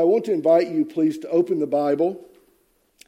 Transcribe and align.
I 0.00 0.04
want 0.04 0.24
to 0.24 0.32
invite 0.32 0.68
you, 0.68 0.86
please, 0.86 1.18
to 1.18 1.28
open 1.28 1.58
the 1.58 1.66
Bible 1.66 2.24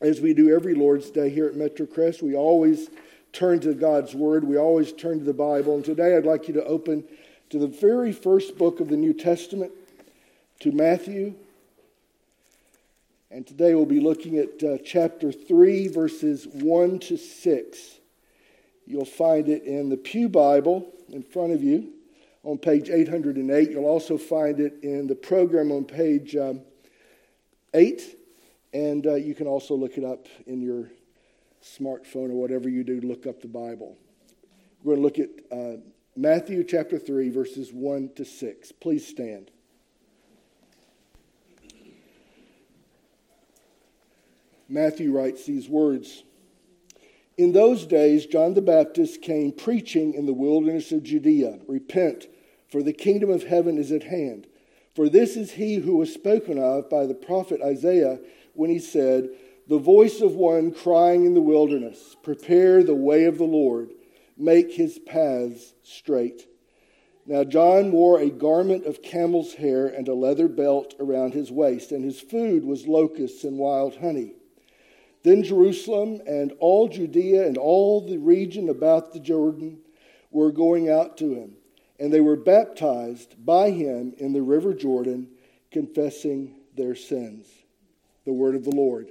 as 0.02 0.20
we 0.20 0.34
do 0.34 0.54
every 0.54 0.74
Lord's 0.74 1.10
Day 1.10 1.30
here 1.30 1.46
at 1.46 1.54
Metrocrest. 1.54 2.20
We 2.20 2.36
always 2.36 2.90
turn 3.32 3.60
to 3.60 3.72
God's 3.72 4.14
Word, 4.14 4.44
we 4.44 4.58
always 4.58 4.92
turn 4.92 5.18
to 5.20 5.24
the 5.24 5.32
Bible. 5.32 5.74
And 5.74 5.82
today 5.82 6.14
I'd 6.14 6.26
like 6.26 6.48
you 6.48 6.54
to 6.54 6.64
open 6.66 7.04
to 7.48 7.58
the 7.58 7.66
very 7.66 8.12
first 8.12 8.58
book 8.58 8.78
of 8.78 8.90
the 8.90 8.98
New 8.98 9.14
Testament, 9.14 9.72
to 10.60 10.70
Matthew. 10.70 11.32
And 13.30 13.46
today 13.46 13.74
we'll 13.74 13.86
be 13.86 14.00
looking 14.00 14.36
at 14.36 14.62
uh, 14.62 14.76
chapter 14.84 15.32
3, 15.32 15.88
verses 15.88 16.46
1 16.46 16.98
to 16.98 17.16
6. 17.16 17.78
You'll 18.86 19.06
find 19.06 19.48
it 19.48 19.62
in 19.62 19.88
the 19.88 19.96
Pew 19.96 20.28
Bible 20.28 20.92
in 21.08 21.22
front 21.22 21.54
of 21.54 21.62
you 21.62 21.88
on 22.42 22.58
page 22.58 22.90
808. 22.90 23.70
You'll 23.70 23.86
also 23.86 24.18
find 24.18 24.60
it 24.60 24.74
in 24.82 25.06
the 25.06 25.14
program 25.14 25.72
on 25.72 25.86
page 25.86 26.36
um, 26.36 26.60
8, 27.74 28.18
and 28.72 29.06
uh, 29.06 29.14
you 29.14 29.34
can 29.34 29.46
also 29.46 29.74
look 29.74 29.96
it 29.96 30.04
up 30.04 30.26
in 30.46 30.60
your 30.60 30.90
smartphone 31.62 32.30
or 32.30 32.34
whatever 32.34 32.68
you 32.68 32.84
do 32.84 33.00
to 33.00 33.06
look 33.06 33.26
up 33.26 33.40
the 33.40 33.48
Bible. 33.48 33.96
We're 34.82 34.96
going 34.96 35.14
to 35.14 35.22
look 35.22 35.30
at 35.30 35.56
uh, 35.56 35.80
Matthew 36.16 36.64
chapter 36.64 36.98
3, 36.98 37.30
verses 37.30 37.72
1 37.72 38.10
to 38.16 38.24
6. 38.24 38.72
Please 38.72 39.06
stand. 39.06 39.50
Matthew 44.68 45.12
writes 45.12 45.44
these 45.44 45.68
words 45.68 46.24
In 47.36 47.52
those 47.52 47.86
days, 47.86 48.26
John 48.26 48.54
the 48.54 48.62
Baptist 48.62 49.22
came 49.22 49.52
preaching 49.52 50.14
in 50.14 50.26
the 50.26 50.32
wilderness 50.32 50.92
of 50.92 51.02
Judea 51.02 51.60
Repent, 51.68 52.26
for 52.70 52.82
the 52.82 52.92
kingdom 52.92 53.30
of 53.30 53.44
heaven 53.44 53.78
is 53.78 53.92
at 53.92 54.04
hand. 54.04 54.46
For 54.94 55.08
this 55.08 55.36
is 55.36 55.52
he 55.52 55.76
who 55.76 55.96
was 55.96 56.12
spoken 56.12 56.58
of 56.58 56.90
by 56.90 57.06
the 57.06 57.14
prophet 57.14 57.62
Isaiah 57.62 58.20
when 58.54 58.68
he 58.68 58.78
said, 58.78 59.30
The 59.66 59.78
voice 59.78 60.20
of 60.20 60.34
one 60.34 60.70
crying 60.70 61.24
in 61.24 61.34
the 61.34 61.40
wilderness, 61.40 62.14
Prepare 62.22 62.82
the 62.82 62.94
way 62.94 63.24
of 63.24 63.38
the 63.38 63.44
Lord, 63.44 63.92
make 64.36 64.72
his 64.72 64.98
paths 64.98 65.72
straight. 65.82 66.46
Now 67.24 67.44
John 67.44 67.92
wore 67.92 68.20
a 68.20 68.30
garment 68.30 68.84
of 68.84 69.02
camel's 69.02 69.54
hair 69.54 69.86
and 69.86 70.08
a 70.08 70.14
leather 70.14 70.48
belt 70.48 70.94
around 71.00 71.32
his 71.32 71.50
waist, 71.50 71.92
and 71.92 72.04
his 72.04 72.20
food 72.20 72.64
was 72.64 72.86
locusts 72.86 73.44
and 73.44 73.58
wild 73.58 73.96
honey. 73.96 74.34
Then 75.22 75.42
Jerusalem 75.42 76.20
and 76.26 76.52
all 76.58 76.88
Judea 76.88 77.46
and 77.46 77.56
all 77.56 78.00
the 78.00 78.18
region 78.18 78.68
about 78.68 79.12
the 79.12 79.20
Jordan 79.20 79.78
were 80.30 80.50
going 80.50 80.90
out 80.90 81.16
to 81.18 81.32
him 81.32 81.56
and 82.02 82.12
they 82.12 82.20
were 82.20 82.34
baptized 82.34 83.36
by 83.46 83.70
him 83.70 84.12
in 84.18 84.32
the 84.32 84.42
river 84.42 84.74
Jordan, 84.74 85.28
confessing 85.70 86.56
their 86.74 86.96
sins. 86.96 87.46
The 88.24 88.32
word 88.32 88.56
of 88.56 88.64
the 88.64 88.74
Lord. 88.74 89.10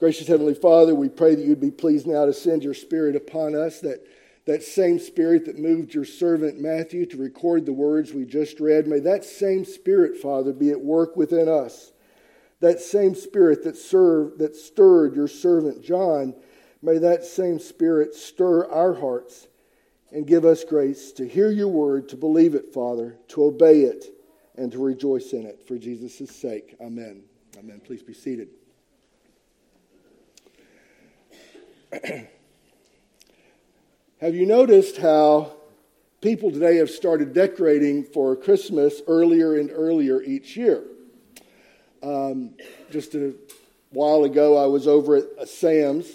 Gracious 0.00 0.26
Heavenly 0.26 0.54
Father, 0.54 0.92
we 0.92 1.08
pray 1.08 1.36
that 1.36 1.44
you'd 1.44 1.60
be 1.60 1.70
pleased 1.70 2.08
now 2.08 2.24
to 2.24 2.32
send 2.32 2.64
your 2.64 2.74
Spirit 2.74 3.14
upon 3.14 3.54
us, 3.54 3.78
that 3.78 4.04
that 4.44 4.64
same 4.64 4.98
Spirit 4.98 5.44
that 5.44 5.56
moved 5.56 5.94
your 5.94 6.04
servant 6.04 6.58
Matthew 6.58 7.06
to 7.06 7.16
record 7.16 7.64
the 7.64 7.72
words 7.72 8.12
we 8.12 8.24
just 8.24 8.58
read, 8.58 8.88
may 8.88 8.98
that 8.98 9.24
same 9.24 9.64
Spirit, 9.64 10.16
Father, 10.16 10.52
be 10.52 10.70
at 10.70 10.80
work 10.80 11.16
within 11.16 11.48
us. 11.48 11.92
That 12.58 12.80
same 12.80 13.14
Spirit 13.14 13.62
that 13.62 13.76
served, 13.76 14.40
that 14.40 14.56
stirred 14.56 15.14
your 15.14 15.28
servant 15.28 15.84
John, 15.84 16.34
may 16.82 16.98
that 16.98 17.22
same 17.22 17.60
Spirit 17.60 18.16
stir 18.16 18.68
our 18.68 18.94
hearts 18.94 19.46
and 20.12 20.26
give 20.26 20.44
us 20.44 20.64
grace 20.64 21.12
to 21.12 21.26
hear 21.26 21.50
your 21.50 21.68
word, 21.68 22.08
to 22.08 22.16
believe 22.16 22.54
it, 22.54 22.72
Father, 22.72 23.16
to 23.28 23.44
obey 23.44 23.82
it, 23.82 24.06
and 24.56 24.72
to 24.72 24.78
rejoice 24.78 25.32
in 25.32 25.46
it 25.46 25.66
for 25.66 25.78
Jesus' 25.78 26.34
sake. 26.34 26.76
Amen. 26.80 27.22
Amen. 27.58 27.80
Please 27.84 28.02
be 28.02 28.14
seated. 28.14 28.48
have 34.20 34.34
you 34.34 34.46
noticed 34.46 34.96
how 34.96 35.52
people 36.20 36.50
today 36.50 36.76
have 36.76 36.90
started 36.90 37.32
decorating 37.32 38.04
for 38.04 38.36
Christmas 38.36 39.00
earlier 39.06 39.58
and 39.58 39.70
earlier 39.72 40.20
each 40.22 40.56
year? 40.56 40.84
Um, 42.02 42.54
just 42.90 43.14
a 43.14 43.34
while 43.90 44.24
ago, 44.24 44.56
I 44.56 44.66
was 44.66 44.86
over 44.86 45.16
at 45.16 45.48
Sam's. 45.48 46.06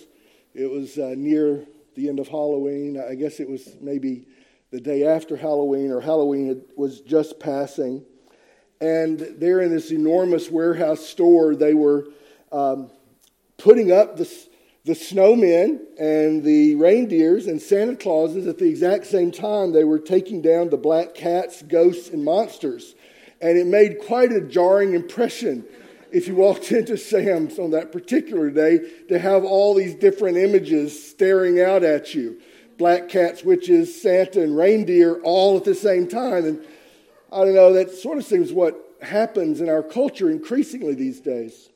It 0.53 0.69
was 0.69 0.97
uh, 0.97 1.13
near 1.17 1.65
the 1.95 2.09
end 2.09 2.19
of 2.19 2.27
Halloween. 2.27 3.01
I 3.01 3.15
guess 3.15 3.39
it 3.39 3.49
was 3.49 3.75
maybe 3.81 4.27
the 4.71 4.81
day 4.81 5.05
after 5.05 5.35
Halloween, 5.37 5.91
or 5.91 6.01
Halloween 6.01 6.61
was 6.75 7.01
just 7.01 7.39
passing. 7.39 8.03
And 8.81 9.19
there 9.19 9.61
in 9.61 9.71
this 9.71 9.91
enormous 9.91 10.49
warehouse 10.51 11.05
store, 11.05 11.55
they 11.55 11.73
were 11.73 12.07
um, 12.51 12.91
putting 13.57 13.91
up 13.91 14.17
the, 14.17 14.29
the 14.83 14.93
snowmen 14.93 15.79
and 15.97 16.43
the 16.43 16.75
reindeers 16.75 17.47
and 17.47 17.61
Santa 17.61 17.95
Clauses 17.95 18.47
at 18.47 18.57
the 18.57 18.67
exact 18.67 19.05
same 19.05 19.31
time. 19.31 19.71
They 19.71 19.85
were 19.85 19.99
taking 19.99 20.41
down 20.41 20.69
the 20.69 20.77
black 20.77 21.13
cats, 21.13 21.61
ghosts, 21.61 22.09
and 22.09 22.23
monsters. 22.23 22.95
And 23.41 23.57
it 23.57 23.67
made 23.67 23.99
quite 23.99 24.31
a 24.31 24.41
jarring 24.41 24.93
impression 24.93 25.65
if 26.15 26.29
you 26.29 26.35
walked 26.35 26.71
into 26.71 26.97
Sam's 26.97 27.59
on 27.59 27.71
that 27.71 27.91
particular 27.91 28.49
day 28.49 28.79
to 29.09 29.19
have 29.19 29.43
all 29.43 29.75
these 29.75 29.93
different 29.95 30.37
images 30.37 31.09
staring 31.09 31.59
out 31.59 31.83
at 31.83 32.15
you 32.15 32.41
black 32.77 33.07
cats, 33.07 33.41
witches, 33.41 34.01
Santa, 34.01 34.41
and 34.41 34.57
reindeer 34.57 35.21
all 35.21 35.55
at 35.55 35.63
the 35.63 35.75
same 35.75 36.09
time. 36.09 36.43
And 36.43 36.65
I 37.31 37.45
don't 37.45 37.55
know, 37.55 37.71
that 37.71 37.91
sort 37.91 38.17
of 38.17 38.25
seems 38.25 38.51
what 38.51 38.77
happens 39.01 39.61
in 39.61 39.69
our 39.69 39.81
culture 39.81 40.29
increasingly 40.29 40.93
these 40.93 41.21
days. 41.21 41.69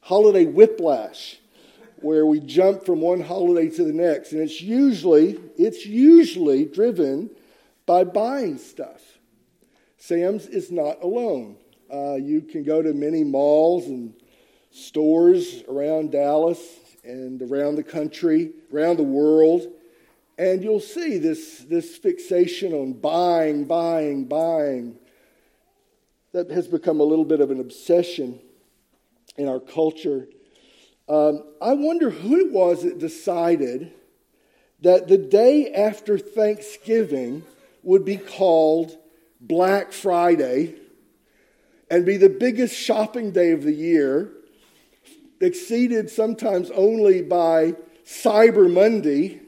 Holiday 0.00 0.46
whiplash, 0.46 1.38
where 1.96 2.24
we 2.24 2.40
jump 2.40 2.86
from 2.86 3.02
one 3.02 3.20
holiday 3.20 3.68
to 3.68 3.84
the 3.84 3.92
next. 3.92 4.32
And 4.32 4.40
it's 4.40 4.62
usually, 4.62 5.38
it's 5.58 5.84
usually 5.84 6.64
driven 6.64 7.28
by 7.84 8.04
buying 8.04 8.56
stuff. 8.56 9.02
Sam's 9.98 10.46
is 10.46 10.70
not 10.70 11.02
alone. 11.02 11.56
Uh, 11.92 12.14
you 12.14 12.40
can 12.40 12.64
go 12.64 12.82
to 12.82 12.92
many 12.92 13.22
malls 13.22 13.86
and 13.86 14.12
stores 14.72 15.62
around 15.68 16.10
Dallas 16.10 16.60
and 17.04 17.40
around 17.42 17.76
the 17.76 17.82
country, 17.82 18.52
around 18.72 18.96
the 18.96 19.04
world, 19.04 19.68
and 20.38 20.62
you'll 20.62 20.80
see 20.80 21.18
this, 21.18 21.64
this 21.68 21.96
fixation 21.96 22.72
on 22.72 22.92
buying, 22.92 23.64
buying, 23.64 24.24
buying 24.24 24.98
that 26.32 26.50
has 26.50 26.66
become 26.68 27.00
a 27.00 27.04
little 27.04 27.24
bit 27.24 27.40
of 27.40 27.50
an 27.50 27.60
obsession 27.60 28.38
in 29.36 29.48
our 29.48 29.60
culture. 29.60 30.28
Um, 31.08 31.44
I 31.62 31.72
wonder 31.74 32.10
who 32.10 32.36
it 32.36 32.52
was 32.52 32.82
that 32.82 32.98
decided 32.98 33.92
that 34.82 35.08
the 35.08 35.16
day 35.16 35.72
after 35.72 36.18
Thanksgiving 36.18 37.44
would 37.82 38.04
be 38.04 38.16
called 38.16 38.98
Black 39.40 39.92
Friday 39.92 40.74
and 41.90 42.04
be 42.04 42.16
the 42.16 42.28
biggest 42.28 42.74
shopping 42.74 43.30
day 43.30 43.52
of 43.52 43.62
the 43.62 43.72
year, 43.72 44.32
exceeded 45.40 46.10
sometimes 46.10 46.70
only 46.70 47.22
by 47.22 47.74
Cyber 48.04 48.72
Monday, 48.72 49.40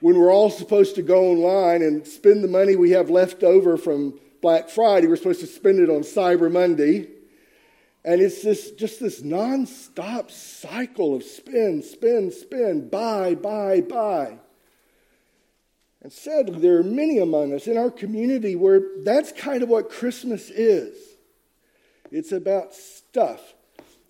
when 0.00 0.18
we're 0.18 0.32
all 0.32 0.50
supposed 0.50 0.94
to 0.94 1.02
go 1.02 1.30
online 1.30 1.82
and 1.82 2.06
spend 2.06 2.44
the 2.44 2.48
money 2.48 2.76
we 2.76 2.90
have 2.90 3.10
left 3.10 3.42
over 3.42 3.76
from 3.76 4.18
Black 4.42 4.68
Friday. 4.68 5.06
We're 5.06 5.16
supposed 5.16 5.40
to 5.40 5.46
spend 5.46 5.80
it 5.80 5.90
on 5.90 6.02
Cyber 6.02 6.52
Monday. 6.52 7.08
And 8.04 8.20
it's 8.20 8.42
this, 8.42 8.70
just 8.72 9.00
this 9.00 9.22
nonstop 9.22 10.30
cycle 10.30 11.16
of 11.16 11.24
spin, 11.24 11.82
spin, 11.82 12.30
spin, 12.30 12.88
buy, 12.88 13.34
buy, 13.34 13.80
buy. 13.80 14.38
And 16.02 16.12
sadly, 16.12 16.60
there 16.60 16.76
are 16.78 16.84
many 16.84 17.18
among 17.18 17.52
us 17.52 17.66
in 17.66 17.76
our 17.76 17.90
community 17.90 18.54
where 18.54 18.80
that's 19.02 19.32
kind 19.32 19.64
of 19.64 19.68
what 19.68 19.90
Christmas 19.90 20.50
is. 20.50 20.96
It's 22.10 22.32
about 22.32 22.74
stuff. 22.74 23.54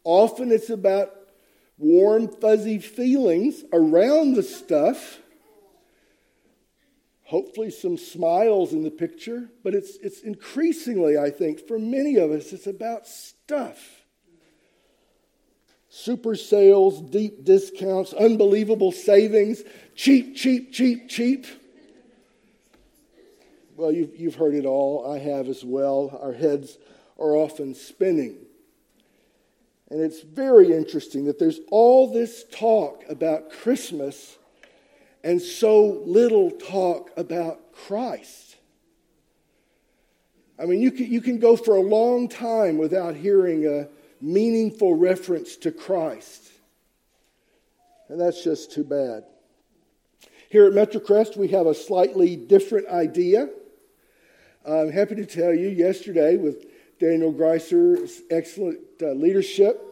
Often 0.05 0.53
it's 0.53 0.71
about 0.71 1.11
warm, 1.79 2.29
fuzzy 2.29 2.79
feelings 2.79 3.65
around 3.73 4.35
the 4.35 4.43
stuff. 4.43 5.19
Hopefully, 7.25 7.71
some 7.71 7.97
smiles 7.97 8.73
in 8.73 8.85
the 8.85 8.91
picture, 8.91 9.51
but 9.65 9.75
it's, 9.75 9.97
it's 9.97 10.21
increasingly, 10.21 11.19
I 11.19 11.31
think, 11.31 11.67
for 11.67 11.77
many 11.77 12.17
of 12.17 12.31
us, 12.31 12.53
it's 12.53 12.69
about 12.69 13.09
stuff. 13.09 14.05
Super 15.89 16.37
sales, 16.37 17.01
deep 17.01 17.45
discounts, 17.45 18.13
unbelievable 18.13 18.93
savings, 18.93 19.63
cheap, 19.97 20.37
cheap, 20.37 20.73
cheap, 20.73 21.09
cheap. 21.09 21.47
Well, 23.75 23.91
you've, 23.91 24.15
you've 24.15 24.35
heard 24.37 24.55
it 24.55 24.65
all. 24.65 25.11
I 25.11 25.19
have 25.19 25.49
as 25.49 25.65
well. 25.65 26.17
Our 26.23 26.33
heads 26.33 26.79
are 27.19 27.37
often 27.37 27.75
spinning. 27.75 28.37
And 29.91 30.01
it's 30.01 30.23
very 30.23 30.73
interesting 30.73 31.27
that 31.27 31.39
there's 31.39 31.61
all 31.71 32.13
this 32.13 32.45
talk 32.51 33.05
about 33.09 33.51
Christmas 33.51 34.37
and 35.23 35.41
so 35.41 36.03
little 36.05 36.51
talk 36.51 37.11
about 37.17 37.73
Christ. 37.73 38.57
I 40.59 40.65
mean, 40.65 40.81
you 40.81 40.91
can, 40.91 41.07
you 41.07 41.21
can 41.21 41.39
go 41.39 41.57
for 41.57 41.77
a 41.77 41.81
long 41.81 42.29
time 42.29 42.79
without 42.79 43.15
hearing 43.15 43.67
a 43.67 43.89
meaningful 44.21 44.95
reference 44.95 45.57
to 45.57 45.71
Christ. 45.71 46.51
And 48.09 48.21
that's 48.21 48.43
just 48.43 48.73
too 48.73 48.85
bad. 48.85 49.25
Here 50.49 50.65
at 50.65 50.73
Metrocrest, 50.73 51.37
we 51.37 51.49
have 51.49 51.67
a 51.67 51.75
slightly 51.75 52.37
different 52.37 52.89
idea. 52.89 53.49
I'm 54.67 54.91
happy 54.91 55.17
to 55.17 55.27
tell 55.27 55.53
you, 55.53 55.69
yesterday, 55.69 56.37
with 56.37 56.67
Daniel 56.99 57.33
Greiser's 57.33 58.23
excellent 58.31 58.81
uh, 59.03 59.13
leadership, 59.13 59.83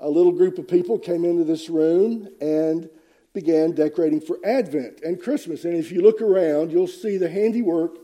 a 0.00 0.08
little 0.08 0.32
group 0.32 0.58
of 0.58 0.68
people 0.68 0.98
came 0.98 1.24
into 1.24 1.44
this 1.44 1.68
room 1.68 2.28
and 2.40 2.88
began 3.34 3.72
decorating 3.72 4.20
for 4.20 4.38
Advent 4.44 5.00
and 5.02 5.20
Christmas. 5.20 5.64
And 5.64 5.74
if 5.74 5.92
you 5.92 6.00
look 6.00 6.22
around, 6.22 6.72
you'll 6.72 6.86
see 6.86 7.18
the 7.18 7.28
handiwork 7.28 7.98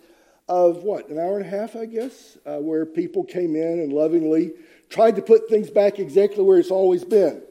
of 0.49 0.83
what, 0.83 1.09
an 1.09 1.19
hour 1.19 1.39
and 1.39 1.47
a 1.47 1.49
half, 1.49 1.75
I 1.77 1.87
guess, 1.87 2.37
uh, 2.45 2.59
where 2.59 2.85
people 2.85 3.25
came 3.25 3.57
in 3.57 3.81
and 3.81 3.93
lovingly 3.93 4.53
tried 4.91 5.17
to 5.17 5.23
put 5.23 5.49
things 5.49 5.71
back 5.71 5.99
exactly 5.99 6.45
where 6.45 6.59
it's 6.59 6.71
always 6.71 7.05
been, 7.05 7.43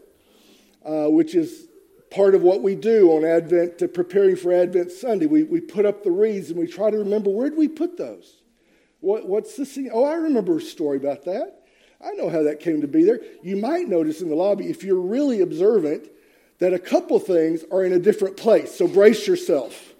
uh, 0.86 1.07
which 1.07 1.33
is 1.33 1.68
part 2.12 2.36
of 2.36 2.44
what 2.44 2.62
we 2.62 2.75
do 2.75 3.12
on 3.13 3.25
Advent, 3.25 3.80
to 3.80 3.88
preparing 3.88 4.36
for 4.36 4.53
Advent 4.53 4.92
Sunday. 4.92 5.25
We, 5.25 5.44
we 5.44 5.62
put 5.62 5.86
up 5.86 6.03
the 6.03 6.12
wreaths 6.12 6.50
and 6.50 6.59
we 6.59 6.68
try 6.68 6.92
to 6.92 6.98
remember 6.98 7.31
where 7.31 7.50
did 7.50 7.57
we 7.57 7.68
put 7.68 7.98
those? 7.98 8.40
What, 9.01 9.27
what's 9.27 9.56
the 9.56 9.65
scene? 9.65 9.89
Oh, 9.92 10.06
I 10.06 10.15
remember 10.15 10.57
a 10.57 10.62
story 10.62 10.98
about 10.98 11.25
that. 11.25 11.63
I 12.03 12.13
know 12.13 12.30
how 12.30 12.44
that 12.44 12.59
came 12.59 12.81
to 12.81 12.88
be 12.88 13.03
there. 13.03 13.19
You 13.44 13.57
might 13.57 13.88
notice 13.88 14.21
in 14.21 14.30
the 14.30 14.36
lobby, 14.36 14.69
if 14.69 14.83
you're 14.83 15.00
really 15.00 15.42
observant, 15.42 16.07
that 16.59 16.74
a 16.74 16.80
couple 16.80 17.19
things 17.19 17.63
are 17.71 17.83
in 17.83 17.94
a 17.94 18.00
different 18.00 18.38
place. 18.38 18.74
So 18.74 18.88
brace 18.88 19.27
yourself. 19.27 19.94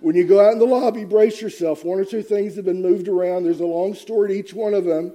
When 0.00 0.16
you 0.16 0.24
go 0.24 0.44
out 0.44 0.52
in 0.52 0.58
the 0.58 0.66
lobby, 0.66 1.04
brace 1.04 1.40
yourself. 1.40 1.84
One 1.84 1.98
or 1.98 2.04
two 2.04 2.22
things 2.22 2.56
have 2.56 2.64
been 2.64 2.82
moved 2.82 3.08
around. 3.08 3.44
There's 3.44 3.60
a 3.60 3.66
long 3.66 3.94
story 3.94 4.28
to 4.28 4.34
each 4.34 4.54
one 4.54 4.74
of 4.74 4.84
them. 4.84 5.12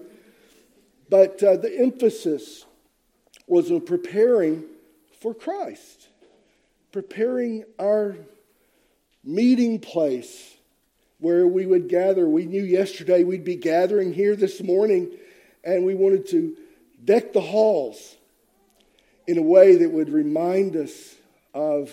But 1.10 1.42
uh, 1.44 1.58
the 1.58 1.78
emphasis 1.78 2.66
was 3.48 3.72
on 3.72 3.82
preparing 3.82 4.64
for 5.22 5.34
Christ, 5.34 6.08
preparing 6.92 7.66
our 7.80 8.16
meeting 9.24 9.80
place 9.80 10.55
where 11.26 11.48
we 11.48 11.66
would 11.66 11.90
gather. 11.90 12.30
We 12.30 12.46
knew 12.46 12.62
yesterday 12.62 13.24
we'd 13.24 13.44
be 13.44 13.56
gathering 13.56 14.14
here 14.14 14.36
this 14.36 14.62
morning, 14.62 15.10
and 15.64 15.84
we 15.84 15.96
wanted 15.96 16.28
to 16.28 16.56
deck 17.04 17.34
the 17.34 17.42
halls 17.42 18.16
in 19.26 19.40
a 19.40 19.42
way 19.42 19.78
that 19.78 19.90
would 19.90 20.10
remind 20.10 20.76
us 20.76 21.16
of 21.56 21.92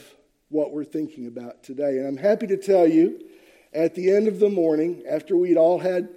what 0.51 0.71
we're 0.71 0.85
thinking 0.85 1.27
about 1.27 1.63
today. 1.63 1.97
And 1.97 2.07
I'm 2.07 2.19
happy 2.19 2.47
to 2.49 2.59
tell 2.59 2.87
you, 2.87 3.25
at 3.73 3.95
the 3.95 4.15
end 4.15 4.29
of 4.29 4.39
the 4.39 4.51
morning, 4.51 5.03
after 5.09 5.35
we'd 5.35 5.57
all 5.57 5.79
had 5.79 6.11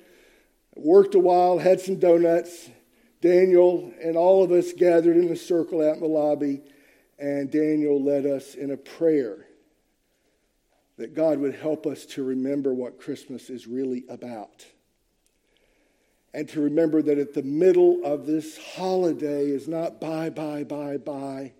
worked 0.75 1.15
a 1.15 1.19
while, 1.19 1.57
had 1.57 1.79
some 1.79 1.97
donuts, 1.97 2.69
Daniel 3.21 3.93
and 4.03 4.17
all 4.17 4.43
of 4.43 4.51
us 4.51 4.73
gathered 4.73 5.15
in 5.15 5.31
a 5.31 5.37
circle 5.37 5.81
out 5.81 5.95
in 5.95 6.01
the 6.01 6.05
lobby, 6.05 6.63
and 7.17 7.49
Daniel 7.49 8.03
led 8.03 8.25
us 8.25 8.55
in 8.55 8.71
a 8.71 8.77
prayer 8.77 9.45
that 10.97 11.13
God 11.13 11.39
would 11.39 11.55
help 11.55 11.85
us 11.85 12.05
to 12.07 12.23
remember 12.23 12.73
what 12.73 12.99
Christmas 12.99 13.49
is 13.49 13.67
really 13.67 14.05
about. 14.09 14.65
And 16.33 16.47
to 16.49 16.61
remember 16.61 17.01
that 17.01 17.17
at 17.17 17.33
the 17.33 17.43
middle 17.43 18.03
of 18.03 18.25
this 18.25 18.57
holiday 18.75 19.45
is 19.45 19.67
not 19.67 20.01
bye, 20.01 20.29
bye, 20.29 20.63
bye, 20.63 20.97
bye 20.97 21.53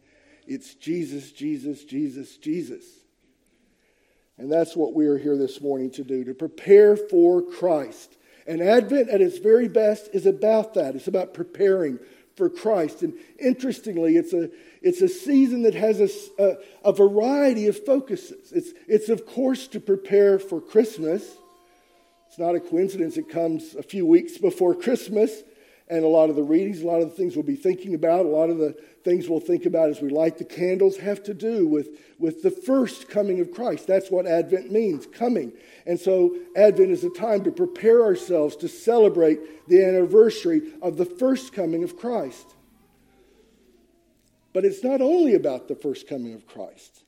it's 0.48 0.76
Jesus, 0.76 1.32
Jesus, 1.32 1.84
Jesus, 1.84 2.38
Jesus. 2.38 2.84
And 4.38 4.52
that's 4.52 4.76
what 4.76 4.94
we 4.94 5.08
are 5.08 5.18
here 5.18 5.38
this 5.38 5.62
morning 5.62 5.90
to 5.92 6.04
do, 6.04 6.24
to 6.26 6.34
prepare 6.34 6.96
for 6.96 7.42
Christ. 7.42 8.18
And 8.46 8.62
Advent, 8.62 9.10
at 9.10 9.22
its 9.22 9.40
very 9.40 9.68
best, 9.68 10.10
is 10.14 10.26
about 10.26 10.76
that. 10.76 10.96
It's 10.96 11.08
about 11.08 11.34
preparing 11.34 12.00
for 12.36 12.50
Christ. 12.50 13.02
And 13.02 13.14
interestingly, 13.40 14.18
it's 14.18 14.34
a, 14.34 14.50
it's 14.82 15.02
a 15.02 15.08
season 15.08 15.64
that 15.64 15.74
has 15.74 16.00
a, 16.00 16.44
a, 16.44 16.90
a 16.90 16.94
variety 16.94 17.68
of 17.68 17.84
focuses. 17.86 18.52
It's, 18.52 18.74
it's, 18.88 19.10
of 19.10 19.26
course, 19.26 19.68
to 19.70 19.80
prepare 19.80 20.40
for 20.40 20.60
Christmas. 20.62 21.24
It's 22.28 22.40
not 22.40 22.56
a 22.56 22.60
coincidence 22.60 23.18
it 23.18 23.30
comes 23.30 23.76
a 23.76 23.84
few 23.84 24.06
weeks 24.06 24.38
before 24.38 24.76
Christmas 24.76 25.44
and 25.88 26.04
a 26.04 26.08
lot 26.08 26.30
of 26.30 26.36
the 26.36 26.44
readings, 26.44 26.82
a 26.82 26.88
lot 26.88 27.02
of 27.02 27.10
the 27.10 27.16
things 27.16 27.36
we'll 27.36 27.44
be 27.44 27.56
thinking 27.56 27.94
about, 27.94 28.26
a 28.26 28.30
lot 28.30 28.50
of 28.50 28.58
the 28.58 28.76
things 29.04 29.30
we'll 29.30 29.40
think 29.40 29.66
about 29.66 29.90
as 29.90 30.02
we 30.02 30.10
light 30.10 30.38
the 30.38 30.44
candles 30.44 30.98
have 30.98 31.22
to 31.24 31.34
do 31.34 31.68
with, 31.68 31.90
with 32.18 32.42
the 32.42 32.50
first 32.50 33.08
coming 33.08 33.40
of 33.40 33.52
Christ. 33.52 33.86
That's 33.86 34.10
what 34.10 34.26
Advent 34.26 34.72
means, 34.72 35.06
coming. 35.06 35.54
And 35.86 36.00
so 36.00 36.36
Advent 36.56 36.90
is 36.90 37.04
a 37.04 37.12
time 37.12 37.44
to 37.44 37.52
prepare 37.52 38.04
ourselves 38.04 38.56
to 38.58 38.68
celebrate 38.68 39.68
the 39.68 39.86
anniversary 39.86 40.74
of 40.82 40.98
the 40.98 41.06
first 41.06 41.54
coming 41.54 41.84
of 41.84 41.98
Christ. 41.98 42.56
But 44.54 44.66
it's 44.66 44.84
not 44.84 45.02
only 45.02 45.36
about 45.36 45.68
the 45.68 45.76
first 45.76 46.08
coming 46.08 46.34
of 46.34 46.48
Christ, 46.48 47.04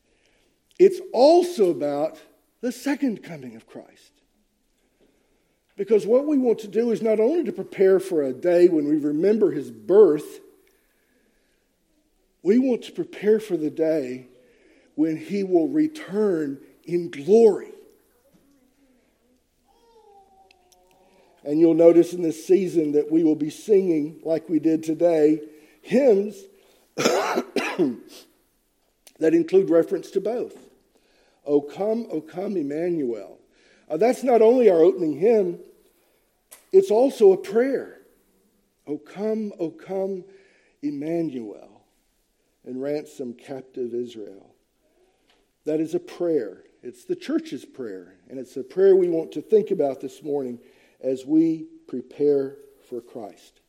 it's 0.77 1.01
also 1.13 1.71
about 1.71 2.19
the 2.61 2.71
second 2.71 3.23
coming 3.23 3.55
of 3.55 3.65
Christ. 3.65 4.16
Because 5.77 6.07
what 6.07 6.25
we 6.25 6.37
want 6.37 6.59
to 6.59 6.67
do 6.67 6.91
is 6.91 7.03
not 7.03 7.19
only 7.19 7.43
to 7.43 7.51
prepare 7.51 7.99
for 7.99 8.23
a 8.23 8.33
day 8.33 8.67
when 8.67 8.87
we 8.87 8.97
remember 8.97 9.51
his 9.51 9.69
birth, 9.69 10.39
we 12.41 12.57
want 12.57 12.81
to 12.83 12.91
prepare 12.91 13.39
for 13.39 13.55
the 13.55 13.69
day 13.69 14.25
when 14.95 15.15
he 15.17 15.43
will 15.43 15.67
return 15.67 16.59
in 16.83 17.11
glory. 17.11 17.71
And 21.43 21.59
you'll 21.59 21.75
notice 21.75 22.11
in 22.11 22.23
this 22.23 22.45
season 22.45 22.93
that 22.93 23.11
we 23.11 23.23
will 23.23 23.35
be 23.35 23.51
singing, 23.51 24.19
like 24.23 24.49
we 24.49 24.59
did 24.59 24.83
today, 24.83 25.41
hymns 25.81 26.35
that 26.95 27.93
include 29.19 29.69
reference 29.69 30.09
to 30.11 30.19
both. 30.19 30.57
O 31.45 31.61
come, 31.61 32.07
O 32.11 32.19
come, 32.19 32.57
Emmanuel. 32.57 33.37
Uh, 33.89 33.97
that's 33.97 34.23
not 34.23 34.41
only 34.41 34.69
our 34.69 34.81
opening 34.81 35.17
hymn, 35.17 35.59
it's 36.71 36.91
also 36.91 37.31
a 37.31 37.37
prayer. 37.37 38.01
O 38.85 38.97
come, 38.97 39.53
O 39.59 39.69
come, 39.69 40.23
Emmanuel, 40.81 41.81
and 42.65 42.81
ransom 42.81 43.33
captive 43.33 43.93
Israel. 43.93 44.53
That 45.65 45.79
is 45.79 45.95
a 45.95 45.99
prayer. 45.99 46.63
It's 46.83 47.05
the 47.05 47.15
church's 47.15 47.65
prayer, 47.65 48.15
and 48.29 48.39
it's 48.39 48.55
a 48.55 48.63
prayer 48.63 48.95
we 48.95 49.09
want 49.09 49.31
to 49.33 49.41
think 49.41 49.71
about 49.71 49.99
this 49.99 50.23
morning 50.23 50.59
as 51.01 51.25
we 51.25 51.65
prepare 51.87 52.55
for 52.89 53.01
Christ. 53.01 53.59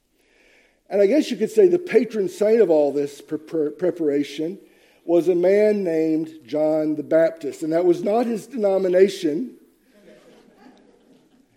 And 0.90 1.02
I 1.02 1.06
guess 1.06 1.30
you 1.30 1.36
could 1.36 1.50
say 1.50 1.68
the 1.68 1.78
patron 1.78 2.28
saint 2.28 2.60
of 2.60 2.70
all 2.70 2.92
this 2.92 3.20
preparation 3.20 4.58
was 5.04 5.28
a 5.28 5.34
man 5.34 5.84
named 5.84 6.30
John 6.46 6.94
the 6.94 7.02
Baptist. 7.02 7.62
And 7.62 7.72
that 7.72 7.84
was 7.84 8.02
not 8.02 8.26
his 8.26 8.46
denomination, 8.46 9.54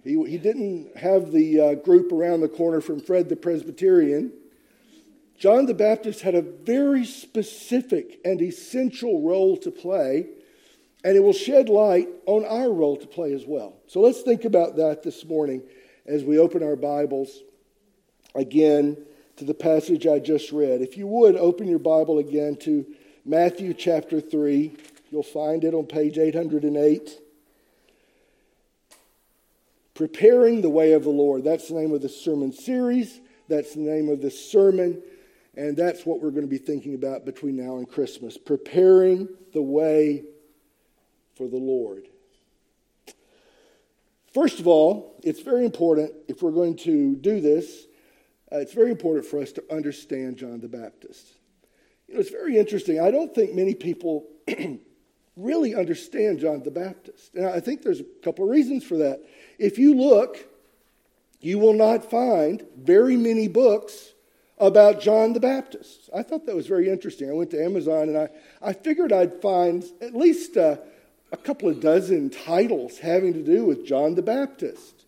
he, 0.04 0.24
he 0.26 0.38
didn't 0.38 0.98
have 0.98 1.32
the 1.32 1.60
uh, 1.60 1.74
group 1.76 2.12
around 2.12 2.42
the 2.42 2.50
corner 2.50 2.82
from 2.82 3.00
Fred 3.00 3.30
the 3.30 3.36
Presbyterian. 3.36 4.34
John 5.38 5.66
the 5.66 5.74
Baptist 5.74 6.22
had 6.22 6.36
a 6.36 6.42
very 6.42 7.06
specific 7.06 8.20
and 8.24 8.42
essential 8.42 9.22
role 9.22 9.58
to 9.58 9.72
play, 9.72 10.28
and 11.04 11.18
it 11.18 11.22
will 11.22 11.34
shed 11.34 11.70
light 11.70 12.08
on 12.26 12.46
our 12.46 12.72
role 12.72 12.98
to 12.98 13.08
play 13.08 13.34
as 13.34 13.46
well. 13.46 13.78
So 13.88 14.02
let's 14.02 14.22
think 14.22 14.46
about 14.46 14.76
that 14.78 15.04
this 15.04 15.26
morning 15.26 15.64
as 16.06 16.24
we 16.24 16.38
open 16.38 16.64
our 16.64 16.76
Bibles 16.76 17.40
again 18.36 18.98
to 19.38 19.46
the 19.46 19.54
passage 19.54 20.06
I 20.06 20.20
just 20.20 20.52
read. 20.52 20.82
If 20.82 20.98
you 20.98 21.08
would, 21.08 21.36
open 21.36 21.68
your 21.68 21.80
Bible 21.80 22.20
again 22.20 22.56
to 22.58 22.86
Matthew 23.26 23.74
chapter 23.74 24.22
3. 24.22 24.76
You'll 25.10 25.24
find 25.24 25.64
it 25.64 25.74
on 25.74 25.86
page 25.86 26.18
808. 26.18 27.20
Preparing 30.02 30.62
the 30.62 30.70
Way 30.70 30.94
of 30.94 31.04
the 31.04 31.12
Lord. 31.12 31.44
That's 31.44 31.68
the 31.68 31.76
name 31.76 31.94
of 31.94 32.02
the 32.02 32.10
sermon 32.10 32.52
series. 32.52 33.22
That's 33.48 33.76
the 33.76 33.82
name 33.82 34.10
of 34.10 34.20
this 34.20 34.52
sermon. 34.52 35.00
And 35.56 35.78
that's 35.78 36.08
what 36.08 36.24
we're 36.24 36.32
going 36.32 36.42
to 36.42 36.48
be 36.48 36.58
thinking 36.58 36.96
about 36.96 37.24
between 37.24 37.56
now 37.56 37.78
and 37.78 37.88
Christmas. 37.88 38.36
Preparing 38.36 39.30
the 39.54 39.62
way 39.62 40.24
for 41.36 41.48
the 41.48 41.58
Lord. 41.58 42.08
First 44.34 44.60
of 44.60 44.66
all, 44.66 45.20
it's 45.22 45.42
very 45.42 45.66
important, 45.66 46.12
if 46.28 46.42
we're 46.42 46.50
going 46.50 46.78
to 46.78 47.16
do 47.18 47.40
this, 47.40 47.86
uh, 48.52 48.58
it's 48.58 48.74
very 48.74 48.90
important 48.90 49.28
for 49.28 49.40
us 49.40 49.52
to 49.52 49.64
understand 49.72 50.36
John 50.36 50.62
the 50.62 50.68
Baptist. 50.68 51.28
You 52.08 52.16
know, 52.16 52.22
it's 52.22 52.32
very 52.32 52.58
interesting. 52.58 53.00
I 53.00 53.12
don't 53.12 53.36
think 53.36 53.54
many 53.54 53.76
people 53.76 54.26
really 55.38 55.76
understand 55.76 56.40
John 56.40 56.64
the 56.64 56.72
Baptist. 56.72 57.34
And 57.36 57.46
I 57.46 57.60
think 57.60 57.82
there's 57.82 58.02
a 58.02 58.06
couple 58.24 58.46
of 58.46 58.52
reasons 58.52 58.84
for 58.84 58.98
that. 58.98 59.22
If 59.58 59.78
you 59.78 59.96
look, 59.96 60.38
you 61.40 61.58
will 61.58 61.74
not 61.74 62.10
find 62.10 62.66
very 62.78 63.18
many 63.18 63.48
books 63.48 64.14
about 64.58 65.02
John 65.02 65.34
the 65.34 65.40
Baptist. 65.40 66.10
I 66.16 66.22
thought 66.22 66.46
that 66.46 66.56
was 66.56 66.68
very 66.68 66.90
interesting. 66.90 67.30
I 67.30 67.34
went 67.34 67.50
to 67.52 67.64
Amazon 67.64 68.10
and 68.10 68.18
I, 68.18 68.30
I 68.62 68.74
figured 68.74 69.12
I'd 69.12 69.42
find 69.42 69.84
at 70.02 70.16
least 70.16 70.56
a, 70.56 70.80
a 71.32 71.38
couple 71.38 71.68
of 71.68 71.80
dozen 71.80 72.30
titles 72.30 73.00
having 73.00 73.34
to 73.34 73.42
do 73.42 73.66
with 73.66 73.86
John 73.86 74.14
the 74.14 74.22
Baptist. 74.22 75.06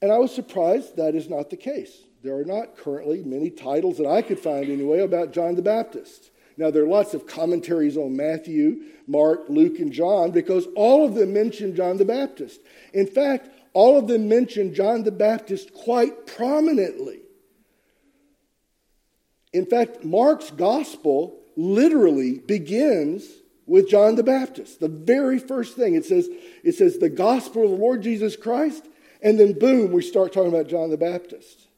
And 0.00 0.12
I 0.12 0.18
was 0.18 0.34
surprised 0.34 0.96
that 0.96 1.14
is 1.14 1.28
not 1.28 1.50
the 1.50 1.56
case. 1.56 1.96
There 2.22 2.36
are 2.36 2.44
not 2.44 2.76
currently 2.76 3.22
many 3.24 3.50
titles 3.50 3.98
that 3.98 4.06
I 4.06 4.22
could 4.22 4.38
find 4.38 4.68
anyway 4.68 5.00
about 5.00 5.32
John 5.32 5.56
the 5.56 5.62
Baptist. 5.62 6.30
Now, 6.56 6.70
there 6.70 6.82
are 6.82 6.88
lots 6.88 7.14
of 7.14 7.26
commentaries 7.26 7.96
on 7.96 8.16
Matthew, 8.16 8.82
Mark, 9.06 9.44
Luke, 9.48 9.78
and 9.78 9.92
John 9.92 10.30
because 10.30 10.66
all 10.76 11.04
of 11.04 11.14
them 11.14 11.32
mention 11.32 11.74
John 11.74 11.96
the 11.96 12.04
Baptist. 12.04 12.60
In 12.92 13.06
fact, 13.06 13.48
all 13.72 13.98
of 13.98 14.06
them 14.06 14.28
mention 14.28 14.74
John 14.74 15.02
the 15.02 15.12
Baptist 15.12 15.72
quite 15.72 16.26
prominently. 16.26 17.20
In 19.52 19.66
fact, 19.66 20.04
Mark's 20.04 20.50
gospel 20.50 21.38
literally 21.56 22.38
begins 22.38 23.26
with 23.66 23.88
John 23.88 24.16
the 24.16 24.22
Baptist. 24.22 24.80
The 24.80 24.88
very 24.88 25.38
first 25.38 25.76
thing 25.76 25.94
it 25.94 26.04
says, 26.04 26.28
it 26.62 26.72
says 26.72 26.98
the 26.98 27.08
gospel 27.08 27.64
of 27.64 27.70
the 27.70 27.76
Lord 27.76 28.02
Jesus 28.02 28.36
Christ, 28.36 28.86
and 29.22 29.38
then 29.38 29.58
boom, 29.58 29.92
we 29.92 30.02
start 30.02 30.32
talking 30.32 30.52
about 30.52 30.68
John 30.68 30.90
the 30.90 30.96
Baptist. 30.96 31.68